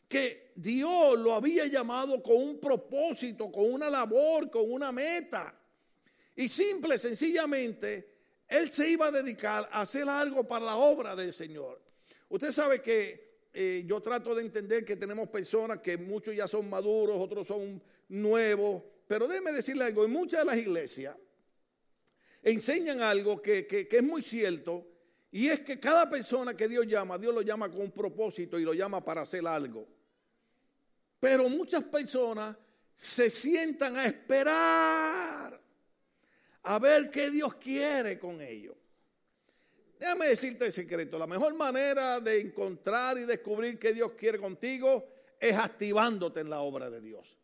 que 0.07 0.53
Dios 0.55 1.19
lo 1.19 1.35
había 1.35 1.67
llamado 1.67 2.23
con 2.23 2.37
un 2.37 2.61
propósito, 2.61 3.51
con 3.51 3.73
una 3.73 3.89
labor, 3.89 4.51
con 4.51 4.71
una 4.71 4.93
meta. 4.93 5.59
Y 6.37 6.49
simple, 6.49 6.99
sencillamente, 6.99 8.13
él 8.47 8.71
se 8.71 8.91
iba 8.91 9.07
a 9.07 9.11
dedicar 9.11 9.69
a 9.73 9.81
hacer 9.81 10.09
algo 10.09 10.45
para 10.45 10.67
la 10.67 10.77
obra 10.77 11.17
del 11.17 11.33
Señor. 11.33 11.81
Usted 12.29 12.53
sabe 12.53 12.83
que 12.83 13.32
eh, 13.53 13.85
yo 13.87 14.01
trato 14.01 14.35
de 14.35 14.43
entender 14.43 14.85
que 14.85 14.97
tenemos 14.97 15.29
personas 15.29 15.81
que 15.81 15.99
muchos 15.99 16.35
ya 16.35 16.49
son 16.49 16.71
maduros, 16.71 17.17
otros 17.19 17.47
son 17.47 17.83
nuevos, 18.09 18.83
pero 19.07 19.29
déjeme 19.29 19.53
decirle 19.53 19.85
algo, 19.85 20.05
en 20.05 20.11
muchas 20.11 20.41
de 20.41 20.47
las 20.47 20.57
iglesias 20.57 21.17
enseñan 22.43 23.03
algo 23.03 23.41
que, 23.41 23.89
es 23.91 24.03
muy 24.03 24.23
cierto, 24.23 24.87
y 25.31 25.49
es 25.49 25.61
que 25.61 25.79
cada 25.79 26.09
persona 26.09 26.57
que 26.57 26.69
Dios 26.69 26.87
llama, 26.87 27.19
Dios 27.19 27.35
lo 27.35 27.43
llama 27.43 27.71
con 27.71 27.83
un 27.83 27.93
propósito 27.93 28.59
y 28.59 28.65
lo 28.65 28.75
llama 28.75 29.03
para 29.03 29.23
hacer 29.23 29.47
algo. 29.47 29.87
Pero 31.21 31.49
muchas 31.49 31.85
personas 31.85 32.57
se 32.95 33.31
sientan 33.31 33.97
a 33.97 34.07
esperar 34.07 35.61
a 36.65 36.79
ver 36.79 37.11
qué 37.11 37.31
Dios 37.31 37.55
quiere 37.55 38.19
con 38.19 38.41
ellos. 38.41 38.77
Déjame 40.03 40.27
decirte 40.27 40.67
el 40.67 40.73
secreto, 40.73 41.17
la 41.17 41.29
mejor 41.29 41.55
manera 41.55 42.19
de 42.19 42.41
encontrar 42.41 43.19
y 43.19 43.21
descubrir 43.21 43.79
qué 43.79 43.93
Dios 43.93 44.11
quiere 44.19 44.37
contigo 44.37 45.07
es 45.39 45.55
activándote 45.55 46.41
en 46.41 46.51
la 46.51 46.59
obra 46.59 46.91
de 46.91 47.01
Dios. 47.01 47.39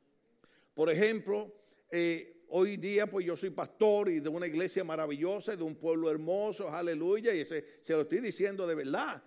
Por 0.75 0.91
ejemplo, 0.91 1.55
eh, 1.89 2.43
hoy 2.49 2.77
día 2.77 3.09
pues 3.09 3.25
yo 3.25 3.37
soy 3.37 3.51
pastor 3.51 4.09
y 4.09 4.19
de 4.19 4.29
una 4.29 4.49
iglesia 4.49 4.83
maravillosa, 4.83 5.55
de 5.55 5.63
un 5.63 5.77
pueblo 5.77 6.11
hermoso, 6.11 6.69
aleluya, 6.69 7.33
y 7.33 7.45
se, 7.45 7.65
lo 7.91 8.01
estoy 8.01 8.19
diciendo 8.19 8.67
de 8.67 8.75
verdad. 8.75 9.23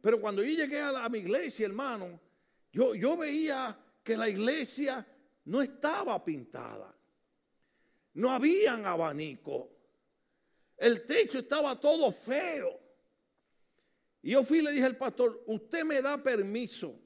Pero 0.00 0.18
cuando 0.18 0.42
yo 0.42 0.48
llegué 0.48 0.80
a, 0.80 1.06
mi 1.10 1.18
iglesia, 1.18 1.66
hermano, 1.66 2.18
yo, 2.72 2.94
yo 2.94 3.18
veía 3.18 3.78
que 4.02 4.16
la 4.16 4.30
iglesia 4.30 5.06
no 5.44 5.60
estaba 5.60 6.24
pintada. 6.24 6.96
No 8.14 8.30
habían 8.30 8.86
abanico. 8.86 9.71
El 10.82 11.04
techo 11.04 11.38
estaba 11.38 11.78
todo 11.78 12.10
feo. 12.10 12.76
Y 14.20 14.32
yo 14.32 14.42
fui 14.42 14.58
y 14.58 14.62
le 14.62 14.72
dije 14.72 14.84
al 14.84 14.96
pastor, 14.96 15.40
usted 15.46 15.84
me 15.84 16.02
da 16.02 16.20
permiso 16.20 16.98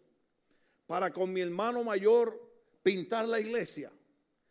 para 0.86 1.12
con 1.12 1.30
mi 1.30 1.42
hermano 1.42 1.84
mayor 1.84 2.40
pintar 2.82 3.28
la 3.28 3.38
iglesia. 3.38 3.92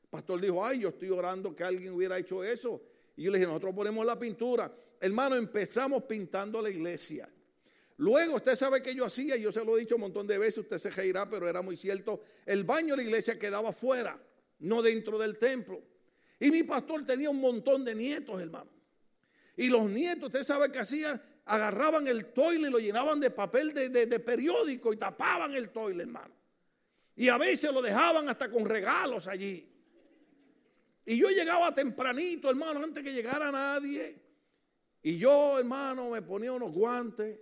El 0.04 0.10
pastor 0.12 0.40
dijo, 0.40 0.64
ay, 0.64 0.82
yo 0.82 0.90
estoy 0.90 1.10
orando 1.10 1.56
que 1.56 1.64
alguien 1.64 1.94
hubiera 1.94 2.20
hecho 2.20 2.44
eso. 2.44 2.84
Y 3.16 3.24
yo 3.24 3.32
le 3.32 3.40
dije, 3.40 3.48
nosotros 3.48 3.74
ponemos 3.74 4.06
la 4.06 4.20
pintura. 4.20 4.72
Hermano, 5.00 5.36
empezamos 5.36 6.04
pintando 6.04 6.62
la 6.62 6.70
iglesia. 6.70 7.28
Luego, 7.98 8.36
usted 8.36 8.56
sabe 8.56 8.84
que 8.84 8.94
yo 8.94 9.06
hacía, 9.06 9.38
yo 9.38 9.52
se 9.52 9.66
lo 9.66 9.76
he 9.76 9.80
dicho 9.80 9.96
un 9.96 10.02
montón 10.02 10.28
de 10.28 10.38
veces, 10.38 10.60
usted 10.60 10.78
se 10.78 10.92
reirá, 10.92 11.28
pero 11.28 11.50
era 11.50 11.64
muy 11.64 11.78
cierto. 11.78 12.22
El 12.46 12.64
baño 12.64 12.96
de 12.96 12.98
la 12.98 13.10
iglesia 13.10 13.40
quedaba 13.40 13.72
fuera, 13.72 14.22
no 14.60 14.84
dentro 14.84 15.18
del 15.18 15.40
templo. 15.40 15.82
Y 16.40 16.52
mi 16.52 16.62
pastor 16.62 17.04
tenía 17.06 17.32
un 17.32 17.42
montón 17.42 17.84
de 17.84 17.96
nietos, 17.96 18.40
hermano. 18.40 18.75
Y 19.58 19.70
los 19.70 19.90
nietos, 19.90 20.28
usted 20.28 20.44
sabe 20.44 20.72
que 20.72 20.80
hacían, 20.80 21.22
agarraban 21.46 22.08
el 22.08 22.28
toile 22.28 22.68
y 22.68 22.72
lo 22.72 22.80
llenaban 22.80 23.20
de 23.20 23.30
papel 23.30 23.74
de, 23.74 24.20
periódico 24.20 24.92
y 24.92 24.98
tapaban 24.98 25.54
el 25.56 25.70
toile, 25.70 26.04
hermano. 26.04 26.34
Y 27.16 27.30
a 27.30 27.38
veces 27.38 27.72
lo 27.72 27.82
dejaban 27.82 28.28
hasta 28.28 28.50
con 28.50 28.66
regalos 28.66 29.28
allí. 29.28 29.72
Y 31.06 31.18
yo 31.18 31.30
llegaba 31.30 31.74
tempranito, 31.74 32.50
hermano, 32.50 32.84
antes 32.84 33.04
que 33.04 33.14
llegara 33.14 33.52
nadie. 33.52 34.20
Y 35.04 35.18
yo, 35.18 35.60
hermano, 35.60 36.10
me 36.10 36.22
ponía 36.22 36.52
unos 36.52 36.74
guantes 36.74 37.40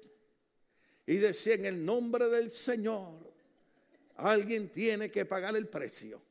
y 1.05 1.15
decía 1.15 1.55
en 1.55 1.65
el 1.65 1.85
nombre 1.85 2.27
del 2.27 2.51
Señor, 2.51 3.33
alguien 4.15 4.69
tiene 4.69 5.09
que 5.09 5.25
pagar 5.25 5.55
el 5.55 5.67
precio. 5.67 6.21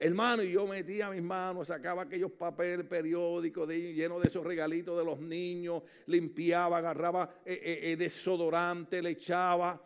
Hermano, 0.00 0.44
y 0.44 0.52
yo 0.52 0.64
metía 0.64 1.10
mis 1.10 1.22
manos, 1.22 1.68
sacaba 1.68 2.02
aquellos 2.02 2.30
papeles 2.30 2.86
periódicos 2.86 3.68
llenos 3.68 4.22
de 4.22 4.28
esos 4.28 4.44
regalitos 4.44 4.96
de 4.96 5.04
los 5.04 5.18
niños, 5.18 5.82
limpiaba, 6.06 6.78
agarraba 6.78 7.28
eh, 7.44 7.60
eh, 7.60 7.80
eh, 7.82 7.96
desodorante, 7.96 9.02
le 9.02 9.10
echaba. 9.10 9.82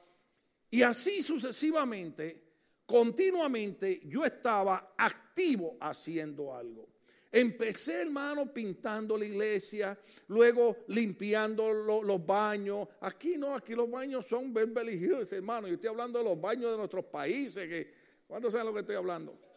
Y 0.68 0.82
así 0.82 1.22
sucesivamente, 1.22 2.42
continuamente, 2.84 4.02
yo 4.04 4.22
estaba 4.26 4.92
activo 4.98 5.78
haciendo 5.80 6.54
algo. 6.54 6.88
Empecé, 7.30 8.02
hermano, 8.02 8.52
pintando 8.52 9.16
la 9.16 9.24
iglesia, 9.24 9.98
luego 10.28 10.84
limpiando 10.88 11.72
los 11.72 12.26
baños. 12.26 12.86
Aquí 13.00 13.38
no, 13.38 13.54
aquí 13.54 13.74
los 13.74 13.90
baños 13.90 14.26
son 14.26 14.52
Beverly 14.52 15.10
hermano. 15.30 15.68
Yo 15.68 15.74
estoy 15.74 15.88
hablando 15.88 16.18
de 16.18 16.26
los 16.26 16.38
baños 16.38 16.70
de 16.70 16.76
nuestros 16.76 17.06
países. 17.06 17.66
Que, 17.66 17.94
¿Cuántos 18.26 18.52
saben 18.52 18.66
lo 18.66 18.74
que 18.74 18.80
estoy 18.80 18.96
hablando? 18.96 19.51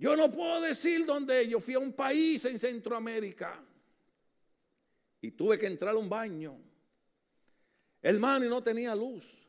Yo 0.00 0.16
no 0.16 0.30
puedo 0.30 0.62
decir 0.62 1.04
dónde 1.04 1.46
yo 1.46 1.60
fui 1.60 1.74
a 1.74 1.78
un 1.78 1.92
país 1.92 2.42
en 2.46 2.58
Centroamérica 2.58 3.62
y 5.20 5.30
tuve 5.32 5.58
que 5.58 5.66
entrar 5.66 5.94
a 5.94 5.98
un 5.98 6.08
baño. 6.08 6.58
Hermano, 8.00 8.46
y 8.46 8.48
no 8.48 8.62
tenía 8.62 8.94
luz. 8.94 9.46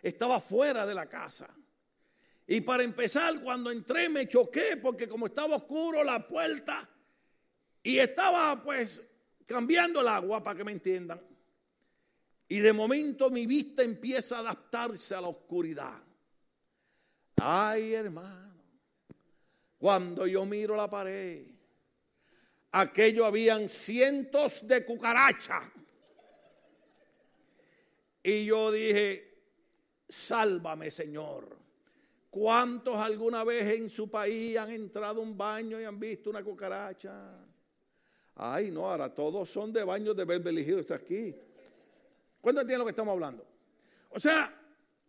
Estaba 0.00 0.40
fuera 0.40 0.86
de 0.86 0.94
la 0.94 1.06
casa. 1.06 1.54
Y 2.46 2.62
para 2.62 2.82
empezar, 2.82 3.42
cuando 3.42 3.70
entré 3.70 4.08
me 4.08 4.26
choqué 4.26 4.78
porque 4.78 5.06
como 5.06 5.26
estaba 5.26 5.56
oscuro 5.56 6.02
la 6.02 6.26
puerta 6.26 6.88
y 7.82 7.98
estaba 7.98 8.62
pues 8.62 9.02
cambiando 9.44 10.00
el 10.00 10.08
agua 10.08 10.42
para 10.42 10.56
que 10.56 10.64
me 10.64 10.72
entiendan. 10.72 11.20
Y 12.48 12.60
de 12.60 12.72
momento 12.72 13.28
mi 13.28 13.44
vista 13.44 13.82
empieza 13.82 14.38
a 14.38 14.40
adaptarse 14.40 15.14
a 15.14 15.20
la 15.20 15.28
oscuridad. 15.28 16.02
Ay, 17.36 17.92
hermano. 17.92 18.43
Cuando 19.84 20.26
yo 20.26 20.46
miro 20.46 20.74
la 20.74 20.88
pared, 20.88 21.44
aquello 22.72 23.26
habían 23.26 23.68
cientos 23.68 24.66
de 24.66 24.82
cucarachas. 24.82 25.62
Y 28.22 28.46
yo 28.46 28.72
dije, 28.72 29.42
sálvame 30.08 30.90
Señor. 30.90 31.54
¿Cuántos 32.30 32.96
alguna 32.96 33.44
vez 33.44 33.78
en 33.78 33.90
su 33.90 34.08
país 34.08 34.56
han 34.56 34.70
entrado 34.70 35.20
a 35.20 35.22
un 35.22 35.36
baño 35.36 35.78
y 35.78 35.84
han 35.84 36.00
visto 36.00 36.30
una 36.30 36.42
cucaracha? 36.42 37.44
Ay, 38.36 38.70
no, 38.70 38.90
ahora 38.90 39.12
todos 39.12 39.50
son 39.50 39.70
de 39.70 39.84
baños 39.84 40.16
de 40.16 40.24
Beverly 40.24 40.62
Hills 40.62 40.90
aquí. 40.92 41.36
¿Cuántos 42.40 42.62
entienden 42.62 42.78
lo 42.78 42.84
que 42.86 42.92
estamos 42.92 43.12
hablando? 43.12 43.46
O 44.08 44.18
sea, 44.18 44.50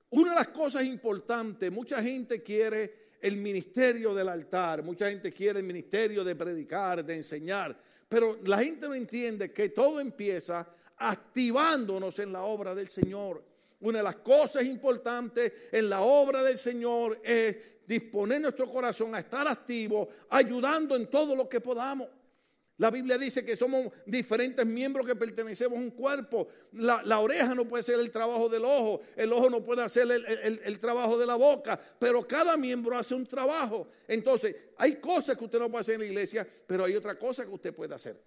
una 0.09 0.31
de 0.31 0.35
las 0.35 0.49
cosas 0.49 0.83
importantes, 0.83 1.71
mucha 1.71 2.03
gente 2.03 2.43
quiere 2.43 3.04
el 3.25 3.37
ministerio 3.37 4.13
del 4.13 4.29
altar, 4.29 4.83
mucha 4.83 5.09
gente 5.09 5.33
quiere 5.33 5.59
el 5.59 5.65
ministerio 5.65 6.23
de 6.23 6.35
predicar, 6.35 7.03
de 7.03 7.15
enseñar, 7.15 7.75
pero 8.07 8.37
la 8.43 8.59
gente 8.59 8.87
no 8.87 8.93
entiende 8.93 9.51
que 9.51 9.69
todo 9.69 9.99
empieza 9.99 10.67
activándonos 10.97 12.19
en 12.19 12.31
la 12.31 12.43
obra 12.43 12.75
del 12.75 12.87
Señor. 12.87 13.43
Una 13.79 13.97
de 13.97 14.03
las 14.03 14.17
cosas 14.17 14.63
importantes 14.65 15.51
en 15.71 15.89
la 15.89 16.01
obra 16.01 16.43
del 16.43 16.59
Señor 16.59 17.19
es 17.23 17.57
disponer 17.87 18.41
nuestro 18.41 18.69
corazón 18.69 19.15
a 19.15 19.19
estar 19.19 19.47
activo, 19.47 20.07
ayudando 20.29 20.95
en 20.95 21.07
todo 21.07 21.35
lo 21.35 21.49
que 21.49 21.61
podamos. 21.61 22.07
La 22.77 22.91
Biblia 22.91 23.17
dice 23.17 23.45
que 23.45 23.55
somos 23.55 23.89
diferentes 24.05 24.65
miembros 24.65 25.05
que 25.05 25.15
pertenecemos 25.15 25.77
a 25.77 25.81
un 25.81 25.91
cuerpo. 25.91 26.49
La, 26.73 27.19
oreja 27.19 27.55
no 27.55 27.65
puede 27.65 27.83
ser 27.83 27.99
el 28.01 28.11
trabajo 28.11 28.49
del 28.49 28.65
ojo, 28.65 29.01
el 29.15 29.31
ojo 29.31 29.49
no 29.49 29.63
puede 29.63 29.81
hacer 29.81 30.07
el, 30.11 30.79
trabajo 30.79 31.17
de 31.17 31.25
la 31.25 31.35
boca, 31.35 31.79
pero 31.97 32.27
cada 32.27 32.57
miembro 32.57 32.97
hace 32.97 33.15
un 33.15 33.25
trabajo. 33.25 33.87
Entonces, 34.07 34.55
hay 34.77 34.95
cosas 34.95 35.37
que 35.37 35.45
usted 35.45 35.59
no 35.59 35.69
puede 35.69 35.83
hacer 35.83 35.95
en 35.95 36.01
la 36.01 36.07
iglesia, 36.07 36.47
pero 36.67 36.83
hay 36.83 36.95
otra 36.95 37.17
cosa 37.17 37.45
que 37.45 37.51
usted 37.51 37.73
puede 37.73 37.95
hacer. 37.95 38.21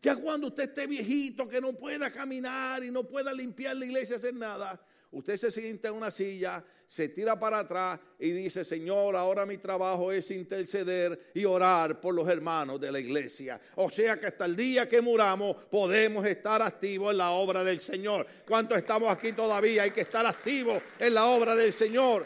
Ya 0.00 0.16
cuando 0.16 0.46
usted 0.46 0.64
esté 0.64 0.86
viejito, 0.86 1.46
que 1.46 1.60
no 1.60 1.74
pueda 1.74 2.10
caminar 2.10 2.82
y 2.82 2.90
no 2.90 3.04
pueda 3.04 3.30
limpiar 3.32 3.76
la 3.76 3.84
iglesia, 3.84 4.16
hacer 4.16 4.34
nada, 4.34 4.80
usted 5.12 5.36
se 5.36 5.50
sienta 5.50 5.88
en 5.88 5.94
una 5.94 6.10
silla, 6.10 6.64
se 6.88 7.08
tira 7.08 7.38
para 7.38 7.60
atrás 7.60 7.98
y 8.18 8.30
dice, 8.30 8.64
Señor, 8.64 9.16
ahora 9.16 9.44
mi 9.44 9.58
trabajo 9.58 10.12
es 10.12 10.30
interceder 10.30 11.30
y 11.34 11.44
orar 11.44 12.00
por 12.00 12.14
los 12.14 12.28
hermanos 12.28 12.80
de 12.80 12.92
la 12.92 13.00
iglesia. 13.00 13.60
O 13.74 13.90
sea 13.90 14.18
que 14.20 14.26
hasta 14.26 14.44
el 14.44 14.54
día 14.54 14.88
que 14.88 15.00
muramos 15.00 15.56
podemos 15.66 16.24
estar 16.26 16.62
activos 16.62 17.10
en 17.10 17.18
la 17.18 17.30
obra 17.30 17.64
del 17.64 17.80
Señor. 17.80 18.26
¿Cuántos 18.46 18.78
estamos 18.78 19.10
aquí 19.10 19.32
todavía? 19.32 19.82
Hay 19.82 19.90
que 19.90 20.02
estar 20.02 20.24
activos 20.24 20.80
en 20.98 21.14
la 21.14 21.26
obra 21.26 21.56
del 21.56 21.72
Señor. 21.72 22.24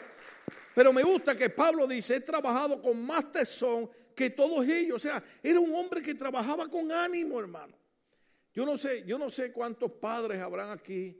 Pero 0.75 0.93
me 0.93 1.03
gusta 1.03 1.35
que 1.35 1.49
Pablo 1.49 1.87
dice, 1.87 2.17
he 2.17 2.21
trabajado 2.21 2.81
con 2.81 3.03
más 3.03 3.31
tesón 3.31 3.89
que 4.15 4.29
todos 4.29 4.67
ellos. 4.67 4.97
O 4.97 4.99
sea, 4.99 5.21
era 5.41 5.59
un 5.59 5.73
hombre 5.73 6.01
que 6.01 6.13
trabajaba 6.13 6.69
con 6.69 6.91
ánimo, 6.91 7.39
hermano. 7.39 7.75
Yo 8.53 8.65
no 8.65 8.77
sé, 8.77 9.03
yo 9.05 9.17
no 9.17 9.31
sé 9.31 9.51
cuántos 9.51 9.91
padres 9.91 10.39
habrán 10.39 10.71
aquí 10.71 11.17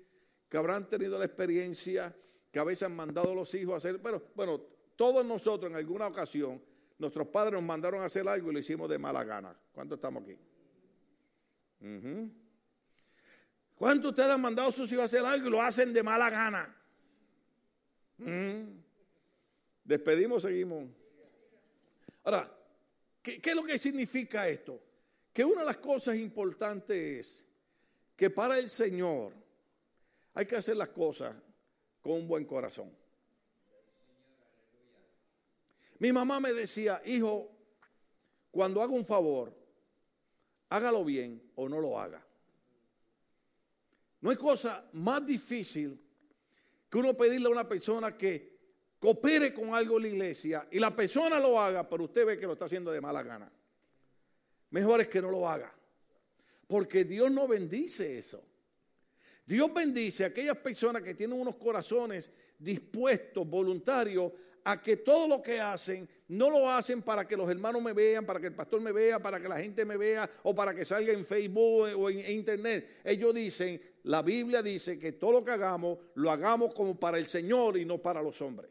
que 0.52 0.58
habrán 0.58 0.86
tenido 0.90 1.18
la 1.18 1.24
experiencia 1.24 2.14
que 2.52 2.60
a 2.60 2.66
veces 2.66 2.84
han 2.84 2.94
mandado 2.94 3.32
a 3.32 3.36
los 3.36 3.56
hijos 3.56 3.74
a 3.74 3.78
hacer, 3.78 4.02
pero 4.02 4.22
bueno, 4.36 4.60
todos 4.98 5.26
nosotros 5.26 5.72
en 5.72 5.78
alguna 5.78 6.08
ocasión, 6.08 6.62
nuestros 6.98 7.26
padres 7.30 7.54
nos 7.54 7.64
mandaron 7.64 8.02
a 8.02 8.08
hacer 8.08 8.28
algo 8.28 8.52
y 8.52 8.54
lo 8.56 8.60
hicimos 8.60 8.90
de 8.90 9.00
mala 9.00 9.24
gana. 9.24 9.58
¿Cuántos 9.72 9.98
estamos 9.98 10.24
aquí? 10.24 10.38
¿Cuántos 13.76 14.10
ustedes 14.10 14.30
han 14.30 14.42
mandado 14.42 14.68
a 14.68 14.72
sus 14.74 14.92
hijos 14.92 15.04
a 15.04 15.06
hacer 15.06 15.26
algo 15.26 15.48
y 15.48 15.52
lo 15.52 15.62
hacen 15.62 15.94
de 15.94 16.04
mala 16.04 16.30
gana? 16.30 16.76
Despedimos, 19.86 20.42
seguimos. 20.42 20.90
Ahora, 22.26 22.54
¿qué, 23.24 23.40
¿qué 23.40 23.52
es 23.52 23.56
lo 23.56 23.64
que 23.64 23.80
significa 23.80 24.50
esto? 24.50 24.82
Que 25.32 25.46
una 25.46 25.62
de 25.62 25.68
las 25.68 25.78
cosas 25.78 26.18
importantes 26.18 26.98
es 26.98 27.46
que 28.18 28.30
para 28.30 28.60
el 28.60 28.68
Señor 28.68 29.40
hay 30.34 30.46
que 30.46 30.56
hacer 30.56 30.76
las 30.76 30.90
cosas 30.90 31.36
con 32.02 32.14
un 32.14 32.28
buen 32.28 32.46
corazón. 32.46 32.92
Mi 36.00 36.12
mamá 36.12 36.40
me 36.40 36.54
decía, 36.54 37.02
hijo, 37.06 37.52
cuando 38.50 38.82
haga 38.82 38.94
un 38.94 39.06
favor, 39.06 39.56
hágalo 40.70 41.06
bien 41.06 41.52
o 41.56 41.70
no 41.70 41.80
lo 41.80 42.00
haga. 42.00 42.26
No 44.22 44.30
hay 44.30 44.38
cosa 44.38 44.88
más 44.94 45.26
difícil 45.26 46.00
que 46.90 46.98
uno 46.98 47.16
pedirle 47.16 47.48
a 47.48 47.52
una 47.52 47.68
persona 47.68 48.18
que 48.18 48.52
coopere 49.00 49.54
con 49.54 49.74
algo 49.74 49.98
en 49.98 50.04
la 50.04 50.08
iglesia 50.10 50.68
y 50.72 50.80
la 50.80 50.96
persona 50.96 51.40
lo 51.40 51.60
haga, 51.60 51.88
pero 51.90 52.06
usted 52.06 52.26
ve 52.26 52.38
que 52.38 52.46
lo 52.46 52.54
está 52.54 52.66
haciendo 52.66 52.92
de 52.92 53.02
mala 53.02 53.24
gana. 53.24 53.52
Mejor 54.72 55.02
es 55.02 55.08
que 55.08 55.22
no 55.22 55.30
lo 55.30 55.48
haga. 55.48 55.74
Porque 56.68 57.04
Dios 57.04 57.32
no 57.32 57.48
bendice 57.48 58.18
eso. 58.18 58.44
Dios 59.46 59.74
bendice 59.74 60.24
a 60.24 60.28
aquellas 60.28 60.58
personas 60.58 61.02
que 61.02 61.14
tienen 61.14 61.40
unos 61.40 61.56
corazones 61.56 62.30
dispuestos, 62.58 63.48
voluntarios, 63.48 64.32
a 64.64 64.82
que 64.82 64.98
todo 64.98 65.28
lo 65.28 65.42
que 65.42 65.60
hacen 65.60 66.08
no 66.28 66.50
lo 66.50 66.70
hacen 66.70 67.02
para 67.02 67.28
que 67.28 67.36
los 67.36 67.50
hermanos 67.50 67.82
me 67.82 67.94
vean, 67.94 68.26
para 68.26 68.40
que 68.40 68.48
el 68.48 68.56
pastor 68.56 68.80
me 68.80 68.92
vea, 68.92 69.20
para 69.20 69.40
que 69.40 69.50
la 69.50 69.60
gente 69.60 69.84
me 69.86 69.98
vea 69.98 70.30
o 70.44 70.54
para 70.54 70.74
que 70.74 70.86
salga 70.86 71.12
en 71.12 71.26
Facebook 71.26 71.90
o 71.98 72.10
en 72.10 72.32
internet. 72.32 73.02
Ellos 73.04 73.34
dicen, 73.34 73.82
la 74.04 74.22
Biblia 74.22 74.62
dice 74.62 74.98
que 74.98 75.14
todo 75.14 75.32
lo 75.34 75.44
que 75.44 75.52
hagamos 75.52 75.98
lo 76.16 76.32
hagamos 76.32 76.74
como 76.74 77.00
para 77.00 77.18
el 77.18 77.28
Señor 77.28 77.78
y 77.78 77.86
no 77.86 77.98
para 77.98 78.22
los 78.22 78.42
hombres. 78.42 78.70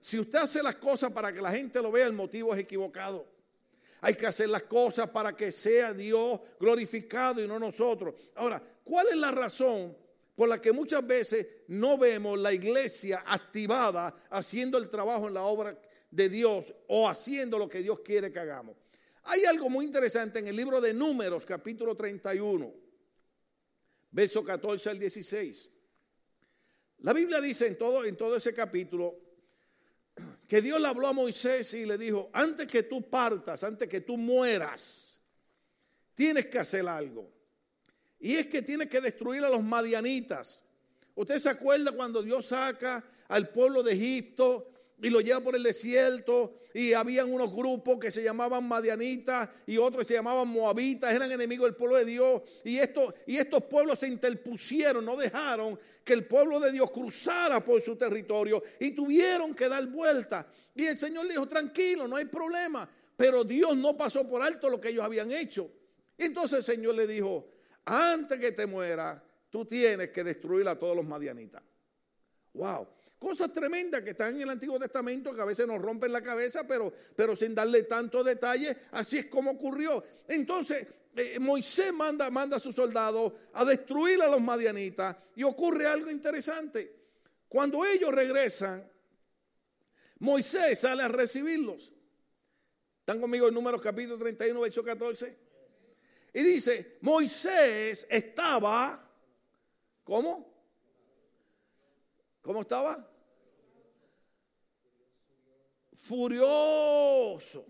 Si 0.00 0.18
usted 0.18 0.38
hace 0.38 0.62
las 0.62 0.76
cosas 0.76 1.10
para 1.12 1.32
que 1.32 1.40
la 1.40 1.50
gente 1.50 1.82
lo 1.82 1.90
vea, 1.90 2.06
el 2.06 2.12
motivo 2.12 2.54
es 2.54 2.60
equivocado. 2.60 3.26
Hay 4.00 4.14
que 4.14 4.26
hacer 4.26 4.48
las 4.48 4.62
cosas 4.64 5.10
para 5.10 5.36
que 5.36 5.50
sea 5.50 5.92
Dios 5.92 6.40
glorificado 6.60 7.42
y 7.42 7.48
no 7.48 7.58
nosotros. 7.58 8.14
Ahora, 8.34 8.62
¿cuál 8.84 9.08
es 9.08 9.16
la 9.16 9.30
razón 9.30 9.96
por 10.36 10.48
la 10.48 10.60
que 10.60 10.72
muchas 10.72 11.04
veces 11.04 11.46
no 11.66 11.98
vemos 11.98 12.38
la 12.38 12.52
iglesia 12.52 13.24
activada 13.26 14.14
haciendo 14.30 14.78
el 14.78 14.88
trabajo 14.88 15.26
en 15.26 15.34
la 15.34 15.42
obra 15.42 15.76
de 16.10 16.28
Dios 16.28 16.72
o 16.86 17.08
haciendo 17.08 17.58
lo 17.58 17.68
que 17.68 17.82
Dios 17.82 18.00
quiere 18.00 18.32
que 18.32 18.38
hagamos? 18.38 18.76
Hay 19.24 19.44
algo 19.44 19.68
muy 19.68 19.84
interesante 19.84 20.38
en 20.38 20.46
el 20.46 20.56
libro 20.56 20.80
de 20.80 20.94
Números, 20.94 21.44
capítulo 21.44 21.96
31, 21.96 22.72
verso 24.12 24.44
14 24.44 24.90
al 24.90 24.98
16. 24.98 25.72
La 27.00 27.12
Biblia 27.12 27.40
dice 27.40 27.66
en 27.66 27.76
todo, 27.76 28.04
en 28.04 28.16
todo 28.16 28.36
ese 28.36 28.54
capítulo, 28.54 29.27
que 30.48 30.62
Dios 30.62 30.80
le 30.80 30.88
habló 30.88 31.06
a 31.08 31.12
Moisés 31.12 31.74
y 31.74 31.84
le 31.84 31.98
dijo, 31.98 32.30
antes 32.32 32.66
que 32.66 32.82
tú 32.82 33.02
partas, 33.02 33.62
antes 33.62 33.86
que 33.86 34.00
tú 34.00 34.16
mueras, 34.16 35.20
tienes 36.14 36.46
que 36.46 36.58
hacer 36.58 36.88
algo. 36.88 37.30
Y 38.18 38.34
es 38.36 38.46
que 38.46 38.62
tienes 38.62 38.88
que 38.88 39.02
destruir 39.02 39.44
a 39.44 39.50
los 39.50 39.62
madianitas. 39.62 40.64
¿Usted 41.14 41.38
se 41.38 41.50
acuerda 41.50 41.92
cuando 41.92 42.22
Dios 42.22 42.46
saca 42.46 43.04
al 43.28 43.50
pueblo 43.50 43.82
de 43.82 43.92
Egipto 43.92 44.72
y 45.00 45.10
lo 45.10 45.20
lleva 45.20 45.40
por 45.40 45.54
el 45.54 45.62
desierto 45.62 46.54
y 46.74 46.92
habían 46.92 47.32
unos 47.32 47.52
grupos 47.52 47.98
que 47.98 48.10
se 48.10 48.22
llamaban 48.22 48.66
madianitas 48.66 49.48
y 49.66 49.76
otros 49.76 50.06
se 50.06 50.14
llamaban 50.14 50.48
moabitas, 50.48 51.14
eran 51.14 51.30
enemigos 51.30 51.66
del 51.66 51.76
pueblo 51.76 51.96
de 51.96 52.04
Dios 52.04 52.42
y, 52.64 52.78
esto, 52.78 53.14
y 53.26 53.36
estos 53.36 53.64
pueblos 53.64 54.00
se 54.00 54.08
interpusieron, 54.08 55.04
no 55.04 55.16
dejaron 55.16 55.78
que 56.04 56.12
el 56.14 56.26
pueblo 56.26 56.58
de 56.58 56.72
Dios 56.72 56.90
cruzara 56.90 57.62
por 57.62 57.80
su 57.80 57.96
territorio 57.96 58.62
y 58.80 58.92
tuvieron 58.92 59.54
que 59.54 59.68
dar 59.68 59.86
vuelta. 59.86 60.46
Y 60.74 60.86
el 60.86 60.98
Señor 60.98 61.26
le 61.26 61.32
dijo, 61.32 61.46
tranquilo, 61.46 62.08
no 62.08 62.16
hay 62.16 62.24
problema, 62.24 62.88
pero 63.16 63.44
Dios 63.44 63.76
no 63.76 63.96
pasó 63.96 64.26
por 64.28 64.42
alto 64.42 64.68
lo 64.68 64.80
que 64.80 64.88
ellos 64.88 65.04
habían 65.04 65.30
hecho. 65.30 65.70
Y 66.16 66.24
entonces 66.24 66.58
el 66.58 66.64
Señor 66.64 66.94
le 66.94 67.06
dijo, 67.06 67.48
antes 67.84 68.38
que 68.38 68.52
te 68.52 68.66
muera, 68.66 69.22
tú 69.50 69.64
tienes 69.64 70.10
que 70.10 70.24
destruir 70.24 70.66
a 70.68 70.78
todos 70.78 70.96
los 70.96 71.06
madianitas. 71.06 71.62
Wow. 72.54 72.88
Cosas 73.18 73.52
tremendas 73.52 74.02
que 74.02 74.10
están 74.10 74.36
en 74.36 74.42
el 74.42 74.50
Antiguo 74.50 74.78
Testamento 74.78 75.34
que 75.34 75.40
a 75.40 75.44
veces 75.44 75.66
nos 75.66 75.82
rompen 75.82 76.12
la 76.12 76.22
cabeza, 76.22 76.66
pero, 76.66 76.92
pero 77.16 77.34
sin 77.34 77.54
darle 77.54 77.82
tanto 77.82 78.22
detalle, 78.22 78.76
así 78.92 79.18
es 79.18 79.26
como 79.26 79.52
ocurrió. 79.52 80.04
Entonces, 80.28 80.86
eh, 81.16 81.38
Moisés 81.40 81.92
manda, 81.92 82.30
manda 82.30 82.58
a 82.58 82.60
sus 82.60 82.76
soldados 82.76 83.32
a 83.54 83.64
destruir 83.64 84.22
a 84.22 84.28
los 84.28 84.40
madianitas 84.40 85.16
y 85.34 85.42
ocurre 85.42 85.86
algo 85.86 86.10
interesante. 86.10 86.94
Cuando 87.48 87.84
ellos 87.84 88.14
regresan, 88.14 88.88
Moisés 90.20 90.78
sale 90.78 91.02
a 91.02 91.08
recibirlos. 91.08 91.92
¿Están 93.00 93.20
conmigo 93.20 93.48
en 93.48 93.54
Números 93.54 93.80
capítulo 93.80 94.16
31, 94.16 94.60
verso 94.60 94.84
14? 94.84 95.36
Y 96.34 96.42
dice, 96.42 96.98
Moisés 97.00 98.06
estaba, 98.08 99.10
¿cómo? 100.04 100.57
¿Cómo 102.48 102.62
estaba? 102.62 103.06
Furioso. 105.92 107.66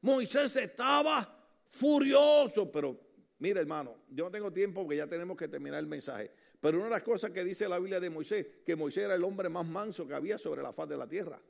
Moisés 0.00 0.56
estaba 0.56 1.48
furioso, 1.68 2.72
pero 2.72 2.98
mira 3.38 3.60
hermano, 3.60 3.98
yo 4.08 4.24
no 4.24 4.30
tengo 4.32 4.52
tiempo 4.52 4.82
porque 4.82 4.96
ya 4.96 5.06
tenemos 5.06 5.36
que 5.36 5.46
terminar 5.46 5.78
el 5.78 5.86
mensaje. 5.86 6.28
Pero 6.58 6.78
una 6.78 6.86
de 6.86 6.90
las 6.90 7.04
cosas 7.04 7.30
que 7.30 7.44
dice 7.44 7.68
la 7.68 7.78
Biblia 7.78 8.00
de 8.00 8.10
Moisés, 8.10 8.48
que 8.66 8.74
Moisés 8.74 9.04
era 9.04 9.14
el 9.14 9.22
hombre 9.22 9.48
más 9.48 9.64
manso 9.64 10.08
que 10.08 10.14
había 10.14 10.38
sobre 10.38 10.60
la 10.60 10.72
faz 10.72 10.88
de 10.88 10.96
la 10.96 11.06
tierra. 11.06 11.40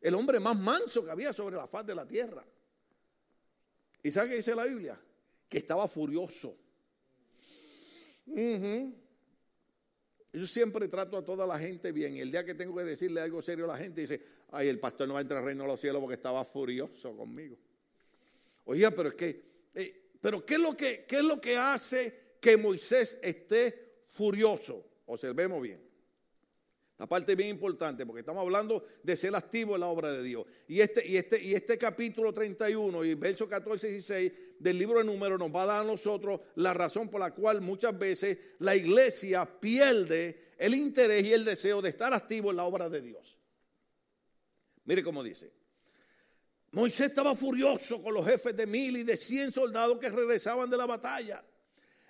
El 0.00 0.16
hombre 0.16 0.40
más 0.40 0.58
manso 0.58 1.04
que 1.04 1.12
había 1.12 1.32
sobre 1.32 1.54
la 1.54 1.68
faz 1.68 1.86
de 1.86 1.94
la 1.94 2.04
tierra. 2.04 2.44
¿Y 4.02 4.10
sabe 4.10 4.30
qué 4.30 4.34
dice 4.38 4.56
la 4.56 4.64
Biblia? 4.64 5.00
Que 5.48 5.58
estaba 5.58 5.86
furioso. 5.86 6.56
Yo 10.32 10.46
siempre 10.46 10.88
trato 10.88 11.18
a 11.18 11.24
toda 11.24 11.46
la 11.46 11.58
gente 11.58 11.92
bien. 11.92 12.16
Y 12.16 12.20
el 12.20 12.30
día 12.30 12.44
que 12.44 12.54
tengo 12.54 12.74
que 12.74 12.84
decirle 12.84 13.20
algo 13.20 13.42
serio 13.42 13.66
a 13.66 13.68
la 13.68 13.76
gente, 13.76 14.00
dice, 14.00 14.20
ay, 14.50 14.68
el 14.68 14.78
pastor 14.78 15.06
no 15.06 15.14
va 15.14 15.20
a 15.20 15.22
entrar 15.22 15.40
al 15.40 15.44
reino 15.44 15.64
de 15.64 15.68
los 15.68 15.80
cielos 15.80 16.00
porque 16.00 16.14
estaba 16.14 16.42
furioso 16.44 17.14
conmigo. 17.14 17.56
Oiga, 18.64 18.90
pero 18.90 19.10
es 19.10 19.14
que, 19.14 19.42
eh, 19.74 20.10
pero 20.20 20.44
¿qué 20.44 20.54
es, 20.54 20.60
lo 20.60 20.74
que, 20.74 21.04
¿qué 21.06 21.16
es 21.16 21.24
lo 21.24 21.40
que 21.40 21.56
hace 21.56 22.36
que 22.40 22.56
Moisés 22.56 23.18
esté 23.20 24.04
furioso? 24.06 24.86
Observemos 25.06 25.60
bien. 25.60 25.91
La 27.02 27.08
parte 27.08 27.34
bien 27.34 27.48
importante, 27.48 28.06
porque 28.06 28.20
estamos 28.20 28.42
hablando 28.42 28.86
de 29.02 29.16
ser 29.16 29.34
activo 29.34 29.74
en 29.74 29.80
la 29.80 29.88
obra 29.88 30.12
de 30.12 30.22
Dios. 30.22 30.46
Y 30.68 30.78
este, 30.78 31.04
y 31.04 31.16
este, 31.16 31.42
y 31.42 31.52
este 31.52 31.76
capítulo 31.76 32.32
31 32.32 33.04
y 33.04 33.16
verso 33.16 33.48
14 33.48 33.88
y 33.88 33.90
16 33.94 34.32
del 34.60 34.78
libro 34.78 34.98
de 34.98 35.04
números 35.06 35.36
nos 35.36 35.52
va 35.52 35.64
a 35.64 35.66
dar 35.66 35.80
a 35.80 35.84
nosotros 35.84 36.38
la 36.54 36.72
razón 36.72 37.08
por 37.08 37.18
la 37.18 37.34
cual 37.34 37.60
muchas 37.60 37.98
veces 37.98 38.38
la 38.60 38.76
iglesia 38.76 39.44
pierde 39.44 40.52
el 40.56 40.76
interés 40.76 41.24
y 41.24 41.32
el 41.32 41.44
deseo 41.44 41.82
de 41.82 41.88
estar 41.88 42.14
activo 42.14 42.50
en 42.52 42.58
la 42.58 42.66
obra 42.66 42.88
de 42.88 43.00
Dios. 43.00 43.36
Mire 44.84 45.02
cómo 45.02 45.24
dice. 45.24 45.52
Moisés 46.70 47.08
estaba 47.08 47.34
furioso 47.34 48.00
con 48.00 48.14
los 48.14 48.24
jefes 48.24 48.56
de 48.56 48.64
mil 48.64 48.96
y 48.98 49.02
de 49.02 49.16
cien 49.16 49.50
soldados 49.50 49.98
que 49.98 50.08
regresaban 50.08 50.70
de 50.70 50.76
la 50.76 50.86
batalla. 50.86 51.44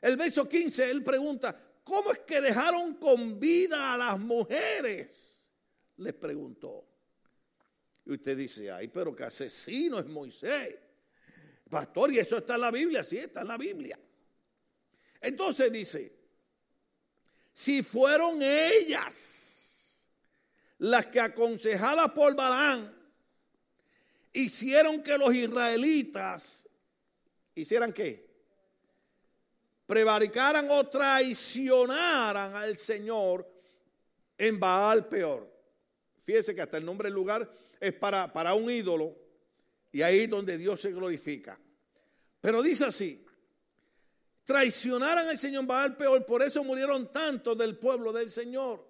El 0.03 0.19
verso 0.19 0.47
15, 0.47 0.91
él 0.91 1.03
pregunta, 1.03 1.72
¿cómo 1.85 2.13
es 2.13 2.21
que 2.21 2.41
dejaron 2.41 2.95
con 2.95 3.39
vida 3.39 3.95
a 3.95 3.97
las 3.97 4.19
mujeres? 4.19 5.37
Les 5.97 6.15
preguntó. 6.15 6.87
Y 8.05 8.13
usted 8.13 8.37
dice, 8.37 8.71
ay, 8.71 8.89
pero 8.89 9.15
que 9.15 9.25
asesino 9.25 9.99
es 9.99 10.07
Moisés. 10.07 10.77
Pastor, 11.71 12.13
y 12.13 12.19
eso 12.19 12.39
está 12.39 12.57
en 12.57 12.61
la 12.61 12.71
Biblia, 12.71 13.03
sí, 13.03 13.17
está 13.17 13.43
en 13.43 13.49
la 13.49 13.57
Biblia. 13.57 13.99
Entonces 15.21 15.71
dice, 15.71 16.13
si 17.53 17.83
fueron 17.83 18.41
ellas 18.43 19.95
las 20.79 21.07
que 21.07 21.21
aconsejadas 21.21 22.11
por 22.11 22.35
Balán 22.35 22.93
hicieron 24.33 25.03
que 25.03 25.17
los 25.17 25.33
israelitas 25.35 26.69
hicieran 27.55 27.93
qué? 27.93 28.32
Prevaricaran 29.87 30.71
o 30.71 30.87
traicionaran 30.89 32.55
al 32.55 32.77
Señor 32.77 33.49
en 34.39 34.59
Baal 34.59 35.09
peor. 35.09 35.51
Fíjese 36.23 36.55
que 36.55 36.63
hasta 36.63 36.79
el 36.79 36.85
nombre 36.85 37.07
del 37.09 37.15
lugar 37.15 37.51
es 37.81 37.93
para, 37.95 38.33
para 38.33 38.55
un 38.55 38.71
ídolo 38.71 39.17
y 39.91 40.03
ahí 40.03 40.21
es 40.21 40.31
donde 40.31 40.57
Dios 40.57 40.81
se 40.81 40.93
glorifica. 40.93 41.59
Pero 42.41 42.63
dice 42.63 42.87
así, 42.87 43.25
traicionaran 44.45 45.29
al 45.29 45.39
Señor 45.39 45.67
Baal 45.67 45.97
peor, 45.97 46.25
por 46.25 46.43
eso 46.43 46.65
murieron 46.65 47.11
tantos 47.13 47.57
del 47.59 47.77
pueblo 47.77 48.13
del 48.13 48.31
Señor. 48.31 48.85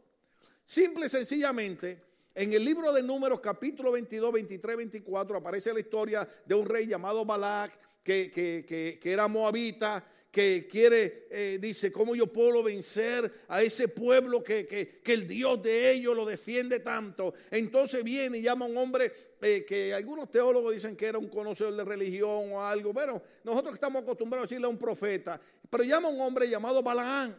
Simple 0.64 1.07
y 1.07 1.09
sencillamente, 1.09 2.02
en 2.35 2.52
el 2.52 2.64
libro 2.64 2.92
de 2.92 3.02
Números 3.02 3.40
capítulo 3.40 3.92
22, 3.92 4.33
23, 4.33 4.76
24 4.76 5.37
aparece 5.37 5.72
la 5.72 5.81
historia 5.81 6.28
de 6.46 6.55
un 6.55 6.66
rey 6.66 6.87
llamado 6.87 7.24
Balac 7.24 7.78
que, 8.02 8.31
que, 8.31 8.64
que, 8.66 8.98
que 9.00 9.12
era 9.12 9.28
moabita 9.28 10.05
que 10.32 10.66
quiere, 10.66 11.28
eh, 11.30 11.58
dice, 11.60 11.92
¿cómo 11.92 12.16
yo 12.16 12.26
puedo 12.26 12.62
vencer 12.62 13.44
a 13.48 13.60
ese 13.60 13.86
pueblo 13.86 14.42
que, 14.42 14.66
que, 14.66 15.12
el 15.12 15.28
Dios 15.28 15.62
de 15.62 15.90
ellos 15.90 16.16
lo 16.16 16.24
defiende 16.24 16.80
tanto? 16.80 17.34
Entonces 17.50 18.02
viene 18.02 18.38
y 18.38 18.42
llama 18.42 18.64
a 18.64 18.68
un 18.68 18.78
hombre 18.78 19.12
eh, 19.42 19.62
que 19.68 19.92
algunos 19.92 20.30
teólogos 20.30 20.72
dicen 20.72 20.96
que 20.96 21.04
era 21.04 21.18
un 21.18 21.28
conocedor 21.28 21.76
de 21.76 21.84
religión 21.84 22.50
o 22.52 22.62
algo. 22.64 22.94
Bueno, 22.94 23.22
nosotros 23.44 23.74
estamos 23.74 24.02
acostumbrados 24.02 24.44
a 24.44 24.48
decirle 24.48 24.66
a 24.66 24.70
un 24.70 24.78
profeta, 24.78 25.38
pero 25.68 25.84
llama 25.84 26.08
a 26.08 26.12
un 26.12 26.20
hombre 26.22 26.48
llamado 26.48 26.82
Balaán. 26.82 27.36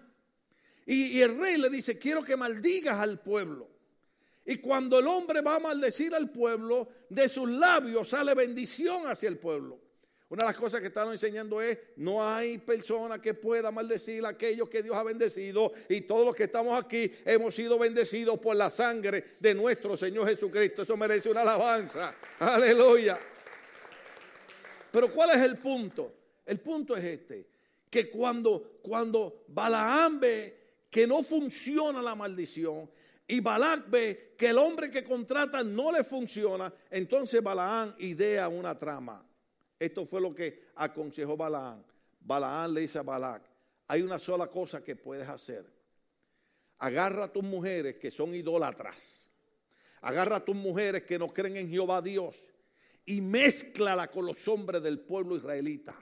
Y 0.85 1.19
el 1.19 1.39
rey 1.39 1.57
le 1.57 1.69
dice, 1.71 1.97
quiero 1.97 2.23
que 2.23 2.37
maldigas 2.37 2.99
al 2.99 3.19
pueblo. 3.19 3.69
Y 4.45 4.57
cuando 4.57 4.99
el 4.99 5.07
hombre 5.07 5.41
va 5.41 5.55
a 5.55 5.59
maldecir 5.59 6.13
al 6.13 6.29
pueblo, 6.29 6.89
de 7.09 7.27
sus 7.27 7.49
labios 7.49 8.09
sale 8.09 8.35
bendición 8.35 9.07
hacia 9.07 9.29
el 9.29 9.39
pueblo. 9.39 9.79
Una 10.29 10.43
de 10.43 10.49
las 10.49 10.57
cosas 10.57 10.81
que 10.81 10.87
están 10.87 11.11
enseñando 11.11 11.61
es, 11.61 11.77
no 11.97 12.27
hay 12.27 12.57
persona 12.57 13.21
que 13.21 13.33
pueda 13.33 13.71
maldecir 13.71 14.25
a 14.25 14.29
aquellos 14.29 14.67
que 14.67 14.81
Dios 14.81 14.95
ha 14.95 15.03
bendecido 15.03 15.71
y 15.89 16.01
todos 16.01 16.25
los 16.25 16.35
que 16.35 16.45
estamos 16.45 16.81
aquí 16.81 17.11
hemos 17.25 17.53
sido 17.53 17.77
bendecidos 17.77 18.39
por 18.39 18.55
la 18.55 18.69
sangre 18.69 19.35
de 19.39 19.53
nuestro 19.53 19.95
Señor 19.95 20.27
Jesucristo. 20.27 20.81
Eso 20.81 20.97
merece 20.97 21.29
una 21.29 21.41
alabanza. 21.41 22.15
Aleluya. 22.39 23.19
Pero 24.91 25.11
¿cuál 25.11 25.31
es 25.31 25.41
el 25.41 25.57
punto? 25.57 26.13
El 26.45 26.59
punto 26.59 26.95
es 26.95 27.03
este, 27.03 27.47
que 27.89 28.09
cuando, 28.09 28.79
cuando 28.81 29.45
Balaam 29.47 30.19
ve 30.19 30.63
que 30.89 31.05
no 31.05 31.23
funciona 31.23 32.01
la 32.01 32.15
maldición 32.15 32.89
y 33.27 33.39
Balac 33.39 33.89
ve 33.89 34.35
que 34.37 34.47
el 34.47 34.57
hombre 34.57 34.89
que 34.89 35.03
contrata 35.03 35.63
no 35.63 35.91
le 35.91 36.03
funciona, 36.03 36.73
entonces 36.89 37.41
Balaam 37.41 37.95
idea 37.99 38.47
una 38.47 38.77
trama. 38.77 39.23
Esto 39.83 40.05
fue 40.05 40.21
lo 40.21 40.33
que 40.33 40.67
aconsejó 40.75 41.35
Balaam. 41.35 41.83
Balaam 42.21 42.73
le 42.73 42.81
dice 42.81 42.99
a 42.99 43.03
Balac, 43.03 43.43
hay 43.87 44.01
una 44.01 44.17
sola 44.17 44.47
cosa 44.47 44.81
que 44.81 44.95
puedes 44.95 45.27
hacer. 45.27 45.65
Agarra 46.79 47.25
a 47.25 47.33
tus 47.33 47.43
mujeres 47.43 47.97
que 47.97 48.09
son 48.09 48.33
idólatras. 48.33 49.29
Agarra 50.01 50.37
a 50.37 50.45
tus 50.45 50.55
mujeres 50.55 51.03
que 51.03 51.19
no 51.19 51.33
creen 51.33 51.57
en 51.57 51.69
Jehová 51.69 52.01
Dios 52.01 52.53
y 53.05 53.19
mézclala 53.19 54.09
con 54.09 54.25
los 54.25 54.47
hombres 54.47 54.81
del 54.81 55.01
pueblo 55.01 55.35
israelita 55.35 55.93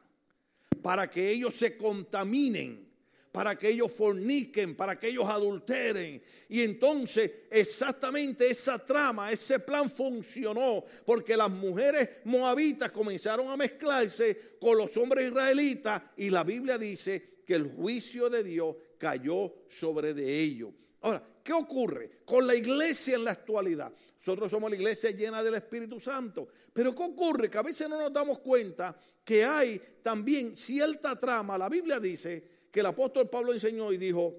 para 0.84 1.10
que 1.10 1.32
ellos 1.32 1.56
se 1.56 1.76
contaminen 1.76 2.91
para 3.32 3.58
que 3.58 3.70
ellos 3.70 3.92
forniquen, 3.92 4.76
para 4.76 5.00
que 5.00 5.08
ellos 5.08 5.28
adulteren. 5.28 6.22
Y 6.50 6.62
entonces 6.62 7.32
exactamente 7.50 8.50
esa 8.50 8.78
trama, 8.78 9.32
ese 9.32 9.60
plan 9.60 9.90
funcionó, 9.90 10.84
porque 11.06 11.38
las 11.38 11.50
mujeres 11.50 12.10
moabitas 12.26 12.92
comenzaron 12.92 13.50
a 13.50 13.58
mezclarse 13.58 14.58
con 14.60 14.78
los 14.78 14.96
hombres 14.98 15.30
israelitas 15.30 16.02
y 16.18 16.30
la 16.30 16.44
Biblia 16.44 16.78
dice 16.78 17.42
que 17.46 17.56
el 17.56 17.72
juicio 17.72 18.30
de 18.30 18.44
Dios 18.44 18.76
cayó 18.98 19.54
sobre 19.68 20.14
de 20.14 20.40
ellos. 20.40 20.72
Ahora, 21.02 21.24
¿qué 21.44 21.54
ocurre 21.54 22.12
con 22.26 22.46
la 22.46 22.54
iglesia 22.54 23.16
en 23.16 23.24
la 23.24 23.32
actualidad? 23.32 23.92
Nosotros 24.18 24.52
somos 24.52 24.70
la 24.70 24.76
iglesia 24.76 25.10
llena 25.10 25.42
del 25.42 25.56
Espíritu 25.56 26.00
Santo. 26.00 26.48
Pero 26.72 26.94
¿qué 26.94 27.02
ocurre? 27.02 27.50
Que 27.50 27.58
a 27.58 27.64
veces 27.64 27.90
no 27.90 28.00
nos 28.00 28.14
damos 28.14 28.40
cuenta 28.40 28.96
que 29.26 29.44
hay 29.44 29.82
también 30.04 30.56
cierta 30.56 31.20
trama. 31.20 31.58
La 31.58 31.70
Biblia 31.70 32.00
dice 32.00 32.61
que 32.72 32.80
el 32.80 32.86
apóstol 32.86 33.30
Pablo 33.30 33.54
enseñó 33.54 33.92
y 33.92 33.98
dijo 33.98 34.36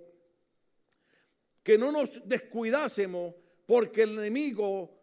que 1.62 1.78
no 1.78 1.92
nos 1.92 2.26
descuidásemos 2.26 3.34
porque 3.66 4.02
el 4.02 4.18
enemigo 4.18 4.98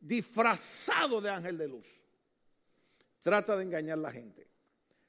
disfrazado 0.00 1.20
de 1.20 1.30
ángel 1.30 1.58
de 1.58 1.68
luz 1.68 1.86
trata 3.20 3.56
de 3.56 3.64
engañar 3.64 3.98
a 3.98 4.02
la 4.02 4.12
gente. 4.12 4.48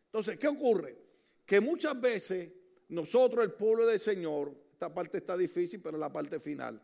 Entonces, 0.06 0.38
¿qué 0.38 0.47
ocurre? 0.47 0.97
Que 1.45 1.60
muchas 1.60 1.99
veces 1.99 2.52
nosotros, 2.89 3.43
el 3.43 3.54
pueblo 3.54 3.86
del 3.86 3.99
Señor, 3.99 4.54
esta 4.71 4.93
parte 4.93 5.17
está 5.19 5.36
difícil, 5.36 5.82
pero 5.82 5.97
la 5.97 6.12
parte 6.12 6.39
final, 6.39 6.82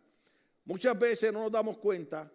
muchas 0.66 0.98
veces 0.98 1.32
no 1.32 1.44
nos 1.44 1.52
damos 1.52 1.78
cuenta 1.78 2.32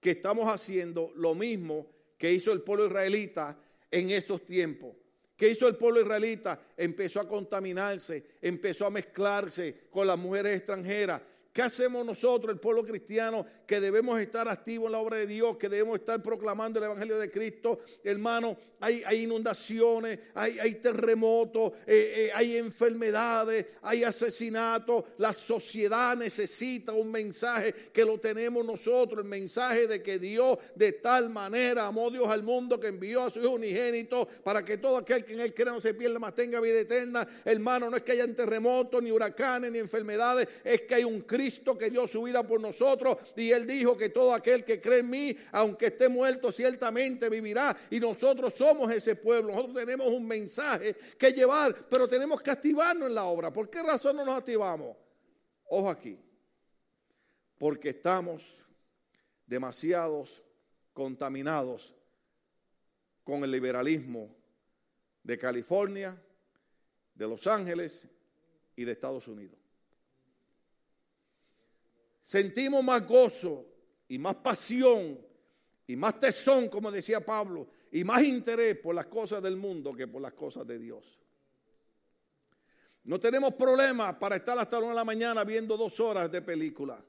que 0.00 0.12
estamos 0.12 0.46
haciendo 0.46 1.12
lo 1.16 1.34
mismo 1.34 1.90
que 2.16 2.32
hizo 2.32 2.52
el 2.52 2.62
pueblo 2.62 2.86
israelita 2.86 3.58
en 3.90 4.10
esos 4.10 4.44
tiempos. 4.44 4.94
¿Qué 5.38 5.50
hizo 5.50 5.68
el 5.68 5.76
pueblo 5.76 6.00
israelita? 6.00 6.60
Empezó 6.76 7.20
a 7.20 7.28
contaminarse, 7.28 8.24
empezó 8.42 8.86
a 8.86 8.90
mezclarse 8.90 9.82
con 9.88 10.08
las 10.08 10.18
mujeres 10.18 10.56
extranjeras, 10.56 11.22
¿Qué 11.58 11.62
hacemos 11.62 12.06
nosotros, 12.06 12.52
el 12.52 12.60
pueblo 12.60 12.84
cristiano, 12.84 13.44
que 13.66 13.80
debemos 13.80 14.20
estar 14.20 14.48
activos 14.48 14.86
en 14.86 14.92
la 14.92 14.98
obra 15.00 15.16
de 15.16 15.26
Dios, 15.26 15.56
que 15.56 15.68
debemos 15.68 15.98
estar 15.98 16.22
proclamando 16.22 16.78
el 16.78 16.84
Evangelio 16.84 17.18
de 17.18 17.28
Cristo? 17.28 17.80
Hermano, 18.04 18.56
hay, 18.78 19.24
inundaciones, 19.24 20.20
hay, 20.34 20.74
terremotos, 20.76 21.72
eh, 21.84 22.12
eh, 22.16 22.30
hay 22.32 22.58
enfermedades, 22.58 23.66
hay 23.82 24.04
asesinatos. 24.04 25.02
La 25.16 25.32
sociedad 25.32 26.16
necesita 26.16 26.92
un 26.92 27.10
mensaje 27.10 27.74
que 27.92 28.04
lo 28.04 28.18
tenemos 28.20 28.64
nosotros, 28.64 29.24
el 29.24 29.28
mensaje 29.28 29.88
de 29.88 30.00
que 30.00 30.20
Dios 30.20 30.58
de 30.76 30.92
tal 30.92 31.28
manera 31.28 31.88
amó 31.88 32.08
Dios 32.08 32.28
al 32.28 32.44
mundo 32.44 32.78
que 32.78 32.86
envió 32.86 33.24
a 33.24 33.30
su 33.30 33.40
Hijo 33.40 33.50
unigénito 33.50 34.28
para 34.44 34.64
que 34.64 34.78
todo 34.78 34.98
aquel 34.98 35.24
que 35.24 35.32
en 35.32 35.40
él 35.40 35.52
crea 35.52 35.72
no 35.72 35.80
se 35.80 35.92
pierda, 35.92 36.20
más 36.20 36.36
tenga 36.36 36.60
vida 36.60 36.78
eterna. 36.78 37.26
Hermano, 37.44 37.90
no 37.90 37.96
es 37.96 38.04
que 38.04 38.12
haya 38.12 38.32
terremotos, 38.32 39.02
ni 39.02 39.10
huracanes, 39.10 39.72
ni 39.72 39.80
enfermedades, 39.80 40.46
es 40.62 40.82
que 40.82 40.94
hay 40.94 41.02
un 41.02 41.22
Cristo 41.22 41.47
Cristo 41.48 41.78
que 41.78 41.88
dio 41.88 42.06
su 42.06 42.22
vida 42.24 42.42
por 42.42 42.60
nosotros 42.60 43.16
y 43.34 43.50
él 43.52 43.66
dijo 43.66 43.96
que 43.96 44.10
todo 44.10 44.34
aquel 44.34 44.66
que 44.66 44.82
cree 44.82 44.98
en 44.98 45.08
mí, 45.08 45.34
aunque 45.52 45.86
esté 45.86 46.06
muerto, 46.06 46.52
ciertamente 46.52 47.30
vivirá. 47.30 47.74
Y 47.90 47.98
nosotros 47.98 48.52
somos 48.52 48.92
ese 48.92 49.16
pueblo, 49.16 49.52
nosotros 49.52 49.76
tenemos 49.76 50.08
un 50.08 50.26
mensaje 50.26 50.94
que 51.18 51.32
llevar, 51.32 51.88
pero 51.88 52.06
tenemos 52.06 52.42
que 52.42 52.50
activarnos 52.50 53.08
en 53.08 53.14
la 53.14 53.24
obra. 53.24 53.50
¿Por 53.50 53.70
qué 53.70 53.82
razón 53.82 54.16
no 54.16 54.26
nos 54.26 54.36
activamos? 54.36 54.94
Ojo 55.70 55.88
aquí, 55.88 56.18
porque 57.56 57.88
estamos 57.88 58.62
demasiados 59.46 60.42
contaminados 60.92 61.94
con 63.24 63.42
el 63.42 63.50
liberalismo 63.50 64.36
de 65.22 65.38
California, 65.38 66.14
de 67.14 67.26
Los 67.26 67.46
Ángeles 67.46 68.06
y 68.76 68.84
de 68.84 68.92
Estados 68.92 69.26
Unidos 69.28 69.57
sentimos 72.28 72.84
más 72.84 73.06
gozo 73.06 73.64
y 74.06 74.18
más 74.18 74.34
pasión 74.34 75.18
y 75.86 75.96
más 75.96 76.18
tesón, 76.18 76.68
como 76.68 76.90
decía 76.90 77.24
Pablo, 77.24 77.68
y 77.90 78.04
más 78.04 78.22
interés 78.22 78.76
por 78.78 78.94
las 78.94 79.06
cosas 79.06 79.42
del 79.42 79.56
mundo 79.56 79.94
que 79.94 80.06
por 80.06 80.20
las 80.20 80.34
cosas 80.34 80.66
de 80.66 80.78
Dios. 80.78 81.18
No 83.04 83.18
tenemos 83.18 83.54
problemas 83.54 84.16
para 84.16 84.36
estar 84.36 84.58
hasta 84.58 84.76
la 84.76 84.80
una 84.80 84.88
de 84.90 84.96
la 84.96 85.04
mañana 85.06 85.42
viendo 85.42 85.78
dos 85.78 85.98
horas 86.00 86.30
de 86.30 86.42
película, 86.42 87.02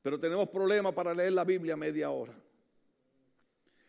pero 0.00 0.18
tenemos 0.18 0.48
problemas 0.48 0.94
para 0.94 1.12
leer 1.14 1.34
la 1.34 1.44
Biblia 1.44 1.76
media 1.76 2.08
hora. 2.08 2.34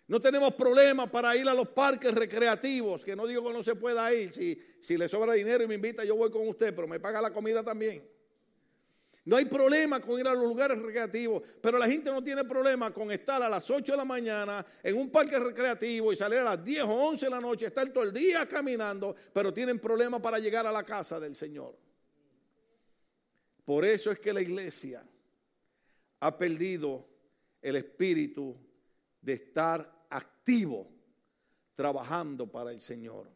No 0.08 0.20
tenemos 0.20 0.54
problemas 0.56 1.10
para 1.10 1.38
ir 1.38 1.48
a 1.48 1.54
los 1.54 1.70
parques 1.70 2.14
recreativos, 2.14 3.06
que 3.06 3.16
no 3.16 3.26
digo 3.26 3.48
que 3.48 3.54
no 3.54 3.64
se 3.64 3.76
pueda 3.76 4.14
ir. 4.14 4.34
Si, 4.34 4.62
si 4.82 4.98
le 4.98 5.08
sobra 5.08 5.32
dinero 5.32 5.64
y 5.64 5.68
me 5.68 5.76
invita, 5.76 6.04
yo 6.04 6.18
voy 6.18 6.30
con 6.30 6.46
usted, 6.50 6.76
pero 6.76 6.86
me 6.86 7.00
paga 7.00 7.22
la 7.22 7.32
comida 7.32 7.64
también. 7.64 8.13
No 9.26 9.38
hay 9.38 9.46
problema 9.46 10.02
con 10.02 10.20
ir 10.20 10.28
a 10.28 10.34
los 10.34 10.44
lugares 10.44 10.78
recreativos, 10.78 11.42
pero 11.62 11.78
la 11.78 11.88
gente 11.88 12.12
no 12.12 12.22
tiene 12.22 12.44
problema 12.44 12.94
con 12.94 13.10
estar 13.10 13.42
a 13.42 13.48
las 13.48 13.70
8 13.70 13.94
de 13.94 13.98
la 13.98 14.04
mañana 14.04 14.66
en 14.84 14.98
un 14.98 15.10
parque 15.10 15.40
recreativo 15.40 16.12
y 16.12 16.18
salir 16.18 16.40
a 16.40 16.44
las 16.44 16.64
10 16.64 16.84
o 16.84 16.94
11 17.10 17.26
de 17.26 17.30
la 17.30 17.40
noche, 17.40 17.68
estar 17.68 17.90
todo 17.92 18.04
el 18.04 18.12
día 18.12 18.46
caminando, 18.48 19.16
pero 19.32 19.54
tienen 19.54 19.80
problema 19.80 20.22
para 20.22 20.40
llegar 20.40 20.68
a 20.68 20.72
la 20.74 20.84
casa 20.84 21.22
del 21.22 21.36
Señor. 21.36 21.78
Por 23.64 23.86
eso 23.86 24.12
es 24.12 24.20
que 24.20 24.34
la 24.34 24.42
iglesia 24.42 25.08
ha 26.20 26.38
perdido 26.38 27.08
el 27.62 27.78
espíritu 27.78 28.58
de 29.22 29.34
estar 29.34 30.06
activo 30.10 30.90
trabajando 31.76 32.46
para 32.52 32.72
el 32.72 32.82
Señor. 32.82 33.30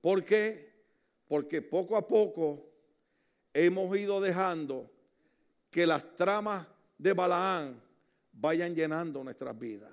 ¿Por 0.00 0.24
qué? 0.24 0.70
Porque 1.28 1.60
poco 1.60 1.98
a 1.98 2.08
poco 2.08 2.69
hemos 3.54 3.96
ido 3.96 4.20
dejando 4.20 4.90
que 5.70 5.86
las 5.86 6.16
tramas 6.16 6.66
de 6.98 7.12
Balaán 7.12 7.80
vayan 8.32 8.74
llenando 8.74 9.22
nuestras 9.22 9.58
vidas. 9.58 9.92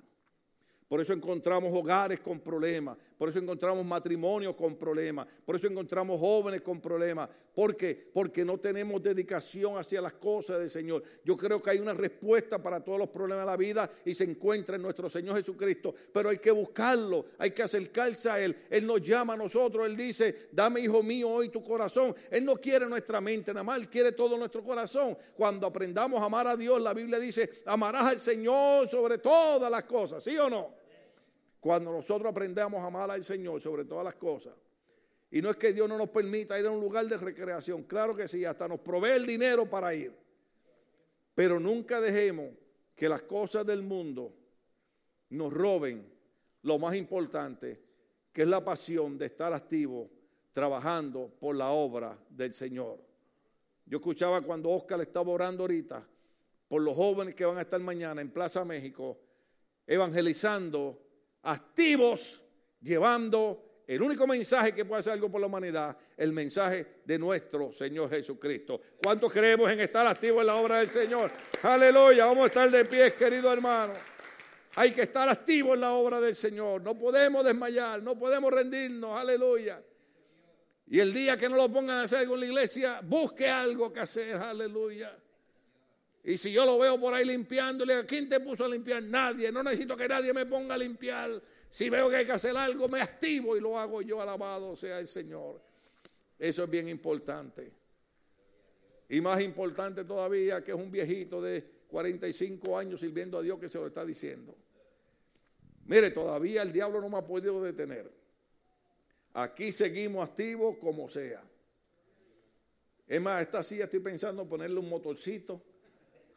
Por 0.88 1.00
eso 1.00 1.12
encontramos 1.12 1.72
hogares 1.72 2.20
con 2.20 2.40
problemas, 2.40 2.96
por 3.18 3.28
eso 3.28 3.40
encontramos 3.40 3.84
matrimonios 3.84 4.54
con 4.54 4.76
problemas, 4.76 5.26
por 5.44 5.56
eso 5.56 5.66
encontramos 5.66 6.20
jóvenes 6.20 6.62
con 6.62 6.80
problemas. 6.80 7.28
¿Por 7.52 7.76
qué? 7.76 8.08
Porque 8.14 8.44
no 8.44 8.58
tenemos 8.58 9.02
dedicación 9.02 9.76
hacia 9.76 10.00
las 10.00 10.12
cosas 10.12 10.60
del 10.60 10.70
Señor. 10.70 11.02
Yo 11.24 11.36
creo 11.36 11.60
que 11.60 11.70
hay 11.70 11.80
una 11.80 11.92
respuesta 11.92 12.62
para 12.62 12.78
todos 12.78 13.00
los 13.00 13.08
problemas 13.08 13.44
de 13.44 13.50
la 13.50 13.56
vida 13.56 13.90
y 14.04 14.14
se 14.14 14.22
encuentra 14.22 14.76
en 14.76 14.82
nuestro 14.82 15.10
Señor 15.10 15.36
Jesucristo, 15.36 15.92
pero 16.12 16.28
hay 16.28 16.38
que 16.38 16.52
buscarlo, 16.52 17.26
hay 17.36 17.50
que 17.50 17.64
acercarse 17.64 18.30
a 18.30 18.38
Él. 18.38 18.56
Él 18.70 18.86
nos 18.86 19.02
llama 19.02 19.34
a 19.34 19.36
nosotros, 19.36 19.84
Él 19.88 19.96
dice, 19.96 20.48
dame 20.52 20.82
hijo 20.82 21.02
mío 21.02 21.28
hoy 21.28 21.48
tu 21.48 21.64
corazón. 21.64 22.14
Él 22.30 22.44
no 22.44 22.54
quiere 22.54 22.86
nuestra 22.86 23.20
mente 23.20 23.52
nada 23.52 23.64
más, 23.64 23.80
Él 23.80 23.88
quiere 23.88 24.12
todo 24.12 24.38
nuestro 24.38 24.62
corazón. 24.62 25.18
Cuando 25.34 25.66
aprendamos 25.66 26.22
a 26.22 26.26
amar 26.26 26.46
a 26.46 26.56
Dios, 26.56 26.80
la 26.80 26.94
Biblia 26.94 27.18
dice, 27.18 27.50
amarás 27.66 28.04
al 28.04 28.20
Señor 28.20 28.86
sobre 28.86 29.18
todas 29.18 29.68
las 29.68 29.82
cosas, 29.82 30.22
¿sí 30.22 30.36
o 30.38 30.48
no? 30.48 30.77
Cuando 31.60 31.92
nosotros 31.92 32.30
aprendamos 32.30 32.80
a 32.80 32.86
amar 32.86 33.10
al 33.10 33.24
Señor 33.24 33.60
sobre 33.60 33.84
todas 33.84 34.04
las 34.04 34.14
cosas. 34.14 34.54
Y 35.30 35.42
no 35.42 35.50
es 35.50 35.56
que 35.56 35.72
Dios 35.72 35.88
no 35.88 35.98
nos 35.98 36.08
permita 36.08 36.58
ir 36.58 36.66
a 36.66 36.70
un 36.70 36.80
lugar 36.80 37.06
de 37.06 37.16
recreación. 37.16 37.82
Claro 37.82 38.16
que 38.16 38.28
sí, 38.28 38.44
hasta 38.44 38.66
nos 38.66 38.80
provee 38.80 39.10
el 39.10 39.26
dinero 39.26 39.68
para 39.68 39.94
ir. 39.94 40.12
Pero 41.34 41.60
nunca 41.60 42.00
dejemos 42.00 42.50
que 42.94 43.08
las 43.08 43.22
cosas 43.22 43.66
del 43.66 43.82
mundo 43.82 44.34
nos 45.30 45.52
roben 45.52 46.10
lo 46.62 46.78
más 46.78 46.96
importante, 46.96 47.80
que 48.32 48.42
es 48.42 48.48
la 48.48 48.64
pasión 48.64 49.18
de 49.18 49.26
estar 49.26 49.52
activo 49.52 50.10
trabajando 50.52 51.30
por 51.38 51.54
la 51.54 51.70
obra 51.70 52.18
del 52.30 52.54
Señor. 52.54 52.98
Yo 53.84 53.98
escuchaba 53.98 54.40
cuando 54.40 54.70
Oscar 54.70 55.00
estaba 55.00 55.30
orando 55.30 55.64
ahorita 55.64 56.06
por 56.66 56.82
los 56.82 56.94
jóvenes 56.94 57.34
que 57.34 57.44
van 57.44 57.58
a 57.58 57.62
estar 57.62 57.80
mañana 57.80 58.20
en 58.20 58.30
Plaza 58.30 58.64
México, 58.64 59.18
evangelizando 59.86 61.07
activos 61.42 62.42
llevando 62.80 63.82
el 63.86 64.02
único 64.02 64.26
mensaje 64.26 64.74
que 64.74 64.84
puede 64.84 65.00
hacer 65.00 65.14
algo 65.14 65.30
por 65.30 65.40
la 65.40 65.46
humanidad, 65.46 65.96
el 66.16 66.32
mensaje 66.32 67.00
de 67.04 67.18
nuestro 67.18 67.72
Señor 67.72 68.10
Jesucristo. 68.10 68.80
¿Cuántos 69.02 69.32
creemos 69.32 69.70
en 69.72 69.80
estar 69.80 70.06
activos 70.06 70.42
en 70.42 70.46
la 70.46 70.56
obra 70.56 70.78
del 70.78 70.90
Señor? 70.90 71.32
Aleluya, 71.62 72.26
vamos 72.26 72.44
a 72.44 72.46
estar 72.46 72.70
de 72.70 72.84
pie, 72.84 73.14
querido 73.14 73.50
hermano. 73.50 73.94
Hay 74.74 74.92
que 74.92 75.02
estar 75.02 75.28
activos 75.28 75.74
en 75.74 75.80
la 75.80 75.92
obra 75.92 76.20
del 76.20 76.36
Señor. 76.36 76.82
No 76.82 76.96
podemos 76.96 77.44
desmayar, 77.44 78.02
no 78.02 78.16
podemos 78.16 78.52
rendirnos. 78.52 79.18
Aleluya. 79.18 79.82
Y 80.86 81.00
el 81.00 81.12
día 81.12 81.36
que 81.36 81.48
no 81.48 81.56
lo 81.56 81.70
pongan 81.70 81.96
a 81.96 82.02
hacer 82.02 82.18
algo 82.18 82.34
en 82.34 82.40
la 82.40 82.46
iglesia, 82.46 83.00
busque 83.02 83.48
algo 83.48 83.92
que 83.92 84.00
hacer, 84.00 84.36
aleluya. 84.36 85.16
Y 86.24 86.36
si 86.36 86.52
yo 86.52 86.66
lo 86.66 86.78
veo 86.78 87.00
por 87.00 87.14
ahí 87.14 87.24
limpiándole, 87.24 88.04
¿quién 88.04 88.28
te 88.28 88.40
puso 88.40 88.64
a 88.64 88.68
limpiar? 88.68 89.02
Nadie. 89.02 89.50
No 89.50 89.62
necesito 89.62 89.96
que 89.96 90.08
nadie 90.08 90.32
me 90.34 90.46
ponga 90.46 90.74
a 90.74 90.78
limpiar. 90.78 91.42
Si 91.70 91.88
veo 91.88 92.10
que 92.10 92.16
hay 92.16 92.26
que 92.26 92.32
hacer 92.32 92.56
algo, 92.56 92.88
me 92.88 93.00
activo 93.00 93.56
y 93.56 93.60
lo 93.60 93.78
hago 93.78 94.02
yo, 94.02 94.20
alabado 94.20 94.76
sea 94.76 94.98
el 94.98 95.06
Señor. 95.06 95.60
Eso 96.38 96.64
es 96.64 96.70
bien 96.70 96.88
importante. 96.88 97.72
Y 99.08 99.20
más 99.20 99.40
importante 99.42 100.04
todavía 100.04 100.62
que 100.62 100.72
es 100.72 100.76
un 100.76 100.90
viejito 100.90 101.40
de 101.40 101.64
45 101.88 102.76
años 102.76 103.00
sirviendo 103.00 103.38
a 103.38 103.42
Dios 103.42 103.58
que 103.58 103.68
se 103.68 103.78
lo 103.78 103.86
está 103.86 104.04
diciendo. 104.04 104.54
Mire, 105.86 106.10
todavía 106.10 106.62
el 106.62 106.72
diablo 106.72 107.00
no 107.00 107.08
me 107.08 107.16
ha 107.16 107.26
podido 107.26 107.62
detener. 107.62 108.10
Aquí 109.32 109.72
seguimos 109.72 110.28
activos 110.28 110.76
como 110.78 111.08
sea. 111.08 111.42
Es 113.06 113.20
más, 113.20 113.40
esta 113.40 113.62
silla 113.62 113.84
estoy 113.84 114.00
pensando 114.00 114.46
ponerle 114.46 114.78
un 114.78 114.88
motorcito. 114.88 115.62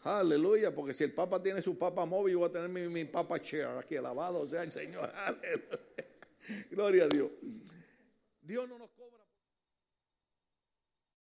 Aleluya, 0.04 0.74
porque 0.74 0.94
si 0.94 1.04
el 1.04 1.14
Papa 1.14 1.42
tiene 1.42 1.62
su 1.62 1.78
Papa 1.78 2.06
móvil, 2.06 2.34
yo 2.34 2.40
voy 2.40 2.50
a 2.50 2.52
tener 2.52 2.70
mi, 2.70 3.06
Papa 3.06 3.40
chair 3.40 3.68
aquí, 3.80 3.96
alabado 3.96 4.48
sea 4.48 4.64
el 4.64 4.72
Señor. 4.72 5.12
Aleluya. 5.16 5.80
Gloria 6.72 7.04
a 7.06 7.08
Dios. 7.08 7.30
Dios 8.42 8.68
no 8.68 8.80
nos 8.80 8.90